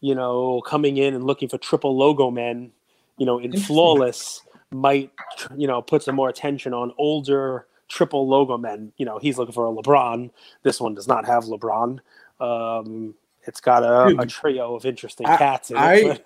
you 0.00 0.14
know 0.14 0.60
coming 0.60 0.96
in 0.96 1.14
and 1.14 1.24
looking 1.24 1.48
for 1.48 1.58
triple 1.58 1.96
logo 1.96 2.30
men 2.30 2.70
you 3.18 3.26
know 3.26 3.38
in 3.38 3.52
flawless 3.58 4.42
might 4.70 5.10
you 5.56 5.66
know 5.66 5.82
put 5.82 6.02
some 6.02 6.14
more 6.14 6.28
attention 6.28 6.72
on 6.74 6.92
older 6.98 7.66
triple 7.90 8.26
logo 8.26 8.56
men. 8.56 8.92
You 8.96 9.04
know, 9.04 9.18
he's 9.18 9.36
looking 9.36 9.52
for 9.52 9.66
a 9.66 9.70
LeBron. 9.70 10.30
This 10.62 10.80
one 10.80 10.94
does 10.94 11.06
not 11.06 11.26
have 11.26 11.44
LeBron. 11.44 11.98
Um, 12.40 13.14
it's 13.46 13.60
got 13.60 13.82
a, 13.82 14.16
a 14.18 14.26
trio 14.26 14.74
of 14.76 14.86
interesting 14.86 15.26
cats. 15.26 15.70
I, 15.70 15.94
it, 15.94 16.10
I 16.10 16.20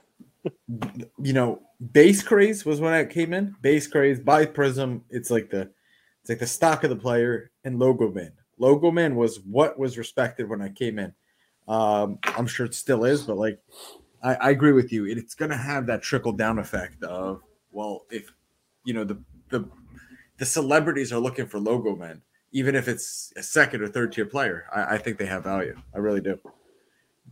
you 1.22 1.32
know, 1.32 1.62
base 1.92 2.22
craze 2.22 2.64
was 2.64 2.80
when 2.80 2.92
I 2.92 3.04
came 3.04 3.32
in. 3.32 3.54
Base 3.60 3.86
craze 3.86 4.20
by 4.20 4.46
Prism. 4.46 5.04
It's 5.10 5.30
like 5.30 5.50
the 5.50 5.70
it's 6.20 6.30
like 6.30 6.38
the 6.38 6.46
stock 6.46 6.84
of 6.84 6.90
the 6.90 6.96
player 6.96 7.50
and 7.64 7.78
logo 7.78 8.10
man. 8.10 8.32
Logo 8.58 8.90
man 8.90 9.16
was 9.16 9.40
what 9.40 9.78
was 9.78 9.98
respected 9.98 10.48
when 10.48 10.62
I 10.62 10.68
came 10.70 10.98
in. 10.98 11.12
Um, 11.68 12.18
I'm 12.24 12.46
sure 12.46 12.66
it 12.66 12.74
still 12.74 13.04
is, 13.04 13.22
but 13.22 13.36
like 13.36 13.58
I, 14.22 14.34
I 14.34 14.50
agree 14.50 14.72
with 14.72 14.92
you. 14.92 15.06
It, 15.06 15.18
it's 15.18 15.34
to 15.34 15.56
have 15.56 15.86
that 15.86 16.02
trickle 16.02 16.32
down 16.32 16.58
effect 16.58 17.02
of 17.02 17.42
well, 17.72 18.06
if 18.10 18.32
you 18.84 18.94
know 18.94 19.04
the 19.04 19.18
the 19.50 19.68
the 20.38 20.46
celebrities 20.46 21.12
are 21.12 21.20
looking 21.20 21.46
for 21.46 21.58
logo 21.58 21.94
men, 21.94 22.22
even 22.52 22.74
if 22.74 22.88
it's 22.88 23.32
a 23.36 23.42
second 23.42 23.82
or 23.82 23.88
third 23.88 24.12
tier 24.12 24.26
player, 24.26 24.66
I, 24.74 24.94
I 24.94 24.98
think 24.98 25.18
they 25.18 25.26
have 25.26 25.44
value. 25.44 25.76
I 25.94 25.98
really 25.98 26.20
do. 26.20 26.38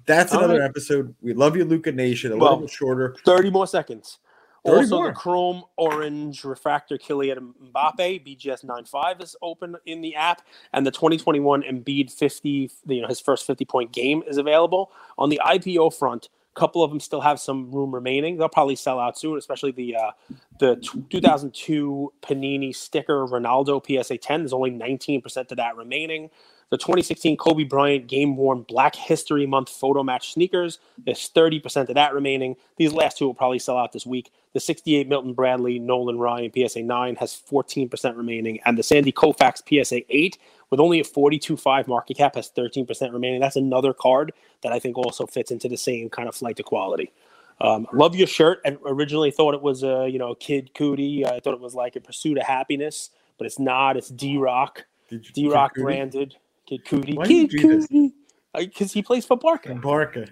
That's 0.06 0.32
another 0.32 0.60
right. 0.60 0.68
episode. 0.68 1.14
We 1.20 1.34
love 1.34 1.56
you, 1.56 1.64
Luka 1.64 1.92
Nation. 1.92 2.32
A 2.32 2.36
well, 2.36 2.52
little 2.52 2.66
bit 2.66 2.70
shorter. 2.70 3.16
30 3.24 3.50
more 3.50 3.66
seconds. 3.66 4.18
30 4.64 4.76
also, 4.76 4.96
more. 4.96 5.08
the 5.08 5.14
Chrome 5.14 5.64
Orange 5.76 6.44
Refractor 6.44 6.96
Kylian 6.96 7.52
Mbappe 7.72 8.24
BGS 8.24 8.62
95 8.64 9.20
is 9.20 9.36
open 9.42 9.76
in 9.86 10.00
the 10.00 10.14
app, 10.14 10.42
and 10.72 10.86
the 10.86 10.90
2021 10.90 11.62
Embiid 11.62 12.12
50, 12.12 12.70
you 12.86 13.02
know, 13.02 13.08
his 13.08 13.20
first 13.20 13.46
50 13.46 13.64
point 13.64 13.92
game 13.92 14.22
is 14.26 14.36
available. 14.36 14.92
On 15.18 15.30
the 15.30 15.40
IPO 15.44 15.94
front, 15.94 16.28
a 16.54 16.60
couple 16.60 16.84
of 16.84 16.90
them 16.90 17.00
still 17.00 17.20
have 17.20 17.40
some 17.40 17.72
room 17.72 17.92
remaining. 17.92 18.36
They'll 18.36 18.48
probably 18.48 18.76
sell 18.76 19.00
out 19.00 19.18
soon, 19.18 19.36
especially 19.36 19.72
the 19.72 19.96
uh, 19.96 20.10
the 20.58 20.76
2002 21.10 22.12
Panini 22.22 22.74
sticker 22.74 23.26
Ronaldo 23.26 23.84
PSA 23.84 24.18
10. 24.18 24.42
There's 24.42 24.52
only 24.52 24.70
19% 24.70 25.50
of 25.50 25.56
that 25.56 25.76
remaining. 25.76 26.30
The 26.72 26.78
2016 26.78 27.36
Kobe 27.36 27.64
Bryant 27.64 28.06
game 28.06 28.34
worn 28.34 28.62
Black 28.62 28.96
History 28.96 29.44
Month 29.44 29.68
photo 29.68 30.02
match 30.02 30.32
sneakers. 30.32 30.78
There's 30.96 31.28
30% 31.28 31.90
of 31.90 31.94
that 31.96 32.14
remaining. 32.14 32.56
These 32.78 32.94
last 32.94 33.18
two 33.18 33.26
will 33.26 33.34
probably 33.34 33.58
sell 33.58 33.76
out 33.76 33.92
this 33.92 34.06
week. 34.06 34.32
The 34.54 34.60
68 34.60 35.06
Milton 35.06 35.34
Bradley 35.34 35.78
Nolan 35.78 36.18
Ryan 36.18 36.50
PSA 36.50 36.82
9 36.84 37.16
has 37.16 37.34
14% 37.34 38.16
remaining, 38.16 38.58
and 38.64 38.78
the 38.78 38.82
Sandy 38.82 39.12
Koufax 39.12 39.58
PSA 39.68 40.00
8 40.08 40.38
with 40.70 40.80
only 40.80 40.98
a 40.98 41.04
42.5 41.04 41.88
market 41.88 42.16
cap 42.16 42.36
has 42.36 42.50
13% 42.50 43.12
remaining. 43.12 43.38
That's 43.38 43.56
another 43.56 43.92
card 43.92 44.32
that 44.62 44.72
I 44.72 44.78
think 44.78 44.96
also 44.96 45.26
fits 45.26 45.50
into 45.50 45.68
the 45.68 45.76
same 45.76 46.08
kind 46.08 46.26
of 46.26 46.34
flight 46.34 46.56
to 46.56 46.62
quality. 46.62 47.12
Um, 47.60 47.86
love 47.92 48.16
your 48.16 48.26
shirt. 48.26 48.62
I 48.64 48.78
originally 48.86 49.30
thought 49.30 49.52
it 49.52 49.60
was 49.60 49.82
a 49.82 50.08
you 50.08 50.18
know 50.18 50.34
Kid 50.36 50.70
Cudi. 50.74 51.26
I 51.26 51.38
thought 51.40 51.52
it 51.52 51.60
was 51.60 51.74
like 51.74 51.96
a 51.96 52.00
pursuit 52.00 52.38
of 52.38 52.44
happiness, 52.44 53.10
but 53.36 53.46
it's 53.46 53.58
not. 53.58 53.98
It's 53.98 54.08
D 54.08 54.38
Rock, 54.38 54.86
D 55.34 55.48
Rock 55.48 55.74
branded 55.74 56.36
Kid 56.66 56.84
Cudi. 56.84 57.16
Why 57.16 57.26
Kid 57.26 57.50
Cudi, 57.50 58.12
because 58.54 58.92
he 58.92 59.02
plays 59.02 59.24
for 59.24 59.36
Barca. 59.36 59.74
Barca. 59.74 60.26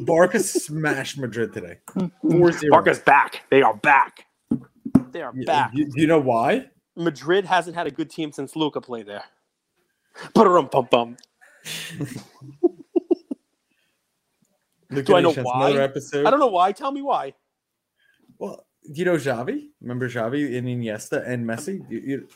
Barca 0.00 0.40
smashed 0.40 1.18
Madrid 1.18 1.52
today. 1.52 1.78
4-0. 2.24 2.68
Barca's 2.70 2.98
back. 2.98 3.42
They 3.50 3.62
are 3.62 3.74
back. 3.74 4.26
They 5.12 5.22
are 5.22 5.32
back. 5.32 5.72
Do 5.72 5.86
you 5.94 6.06
know 6.06 6.20
why? 6.20 6.66
Madrid 6.96 7.44
hasn't 7.44 7.76
had 7.76 7.86
a 7.86 7.90
good 7.90 8.10
team 8.10 8.32
since 8.32 8.56
Luka 8.56 8.80
played 8.80 9.06
there. 9.06 9.24
Pum 10.34 10.68
pum 10.68 10.86
pum. 10.86 11.16
Do 14.90 15.14
I 15.14 15.20
know 15.20 15.32
why? 15.32 15.72
Episode. 15.72 16.26
I 16.26 16.30
don't 16.30 16.40
know 16.40 16.48
why. 16.48 16.72
Tell 16.72 16.90
me 16.90 17.02
why. 17.02 17.34
Well, 18.38 18.66
do 18.84 18.98
you 18.98 19.04
know 19.04 19.16
Xavi? 19.16 19.68
Remember 19.80 20.08
Xavi 20.08 20.56
and 20.56 20.66
Iniesta 20.66 21.28
and 21.28 21.46
Messi? 21.46 21.84
You, 21.90 21.98
you, 21.98 22.28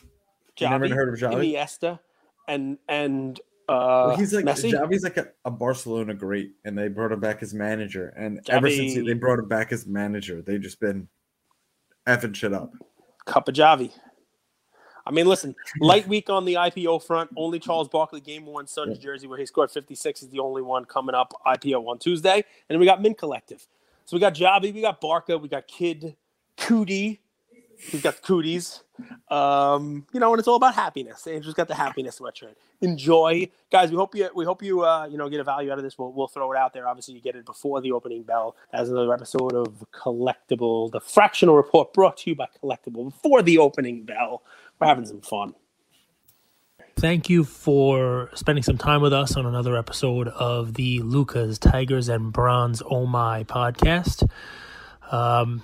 Xavi, 0.55 0.61
you 0.61 0.69
never 0.69 0.87
heard 0.87 1.13
of 1.13 1.19
Xavi? 1.19 1.53
Iniesta 1.53 1.99
and 2.47 2.77
and 2.87 3.39
uh, 3.69 4.05
well, 4.07 4.17
he's 4.17 4.33
like 4.33 4.45
Messi? 4.45 4.73
Xavi's 4.73 5.03
like 5.03 5.17
a, 5.17 5.27
a, 5.45 5.51
Barcelona 5.51 6.13
great, 6.13 6.51
and 6.65 6.77
they 6.77 6.89
brought 6.89 7.13
him 7.13 7.21
back 7.21 7.41
as 7.41 7.53
manager. 7.53 8.09
And 8.17 8.43
Xavi, 8.43 8.49
ever 8.49 8.69
since 8.69 8.93
he, 8.93 9.01
they 9.01 9.13
brought 9.13 9.39
him 9.39 9.47
back 9.47 9.71
as 9.71 9.87
manager, 9.87 10.41
they've 10.41 10.61
just 10.61 10.81
been 10.81 11.07
effing 12.05 12.35
shit 12.35 12.53
up. 12.53 12.73
Cup 13.25 13.47
of 13.47 13.55
Xavi. 13.55 13.91
I 15.05 15.11
mean, 15.11 15.27
listen, 15.27 15.55
light 15.81 16.07
week 16.07 16.29
on 16.29 16.45
the 16.45 16.55
IPO 16.55 17.03
front. 17.03 17.29
Only 17.37 17.59
Charles 17.59 17.87
Barkley 17.87 18.21
game 18.21 18.45
one 18.45 18.67
Suns 18.67 18.97
jersey 18.97 19.27
where 19.27 19.37
he 19.37 19.45
scored 19.45 19.71
56 19.71 20.23
is 20.23 20.29
the 20.29 20.39
only 20.39 20.61
one 20.61 20.85
coming 20.85 21.15
up 21.15 21.33
IPO 21.45 21.87
on 21.87 21.99
Tuesday. 21.99 22.43
And 22.69 22.79
we 22.79 22.85
got 22.85 23.01
Mint 23.01 23.17
Collective. 23.17 23.65
So 24.05 24.17
we 24.17 24.19
got 24.19 24.35
Javi, 24.35 24.73
we 24.73 24.81
got 24.81 24.99
Barca, 24.99 25.37
we 25.37 25.47
got 25.47 25.67
Kid 25.67 26.15
Cudi. 26.57 27.19
He's 27.89 28.01
got 28.01 28.15
the 28.15 28.21
cooties. 28.21 28.83
Um, 29.29 30.05
you 30.13 30.19
know, 30.19 30.31
and 30.31 30.39
it's 30.39 30.47
all 30.47 30.55
about 30.55 30.75
happiness. 30.75 31.25
Andrew's 31.27 31.53
got 31.53 31.67
the 31.67 31.75
happiness 31.75 32.19
sweatshirt. 32.19 32.55
Enjoy, 32.81 33.49
guys. 33.71 33.89
We 33.89 33.97
hope 33.97 34.15
you 34.15 34.29
we 34.35 34.45
hope 34.45 34.61
you 34.61 34.85
uh, 34.85 35.05
you 35.05 35.17
know 35.17 35.29
get 35.29 35.39
a 35.39 35.43
value 35.43 35.71
out 35.71 35.77
of 35.77 35.83
this. 35.83 35.97
We'll 35.97 36.11
we'll 36.13 36.27
throw 36.27 36.51
it 36.51 36.57
out 36.57 36.73
there. 36.73 36.87
Obviously, 36.87 37.15
you 37.15 37.21
get 37.21 37.35
it 37.35 37.45
before 37.45 37.81
the 37.81 37.91
opening 37.91 38.23
bell. 38.23 38.55
As 38.71 38.89
another 38.89 39.13
episode 39.13 39.53
of 39.53 39.83
Collectable, 39.91 40.91
the 40.91 40.99
fractional 40.99 41.55
report 41.55 41.93
brought 41.93 42.17
to 42.17 42.29
you 42.29 42.35
by 42.35 42.47
Collectable 42.61 43.05
before 43.05 43.41
the 43.41 43.57
opening 43.57 44.03
bell. 44.03 44.43
We're 44.79 44.87
having 44.87 45.05
some 45.05 45.21
fun. 45.21 45.55
Thank 46.95 47.29
you 47.29 47.43
for 47.43 48.29
spending 48.35 48.63
some 48.63 48.77
time 48.77 49.01
with 49.01 49.13
us 49.13 49.35
on 49.35 49.45
another 49.45 49.75
episode 49.75 50.27
of 50.27 50.75
the 50.75 50.99
Lukas 50.99 51.57
Tigers 51.57 52.07
and 52.07 52.31
Brons 52.31 52.83
Oh 52.87 53.07
My 53.07 53.43
podcast. 53.45 54.29
Um, 55.11 55.63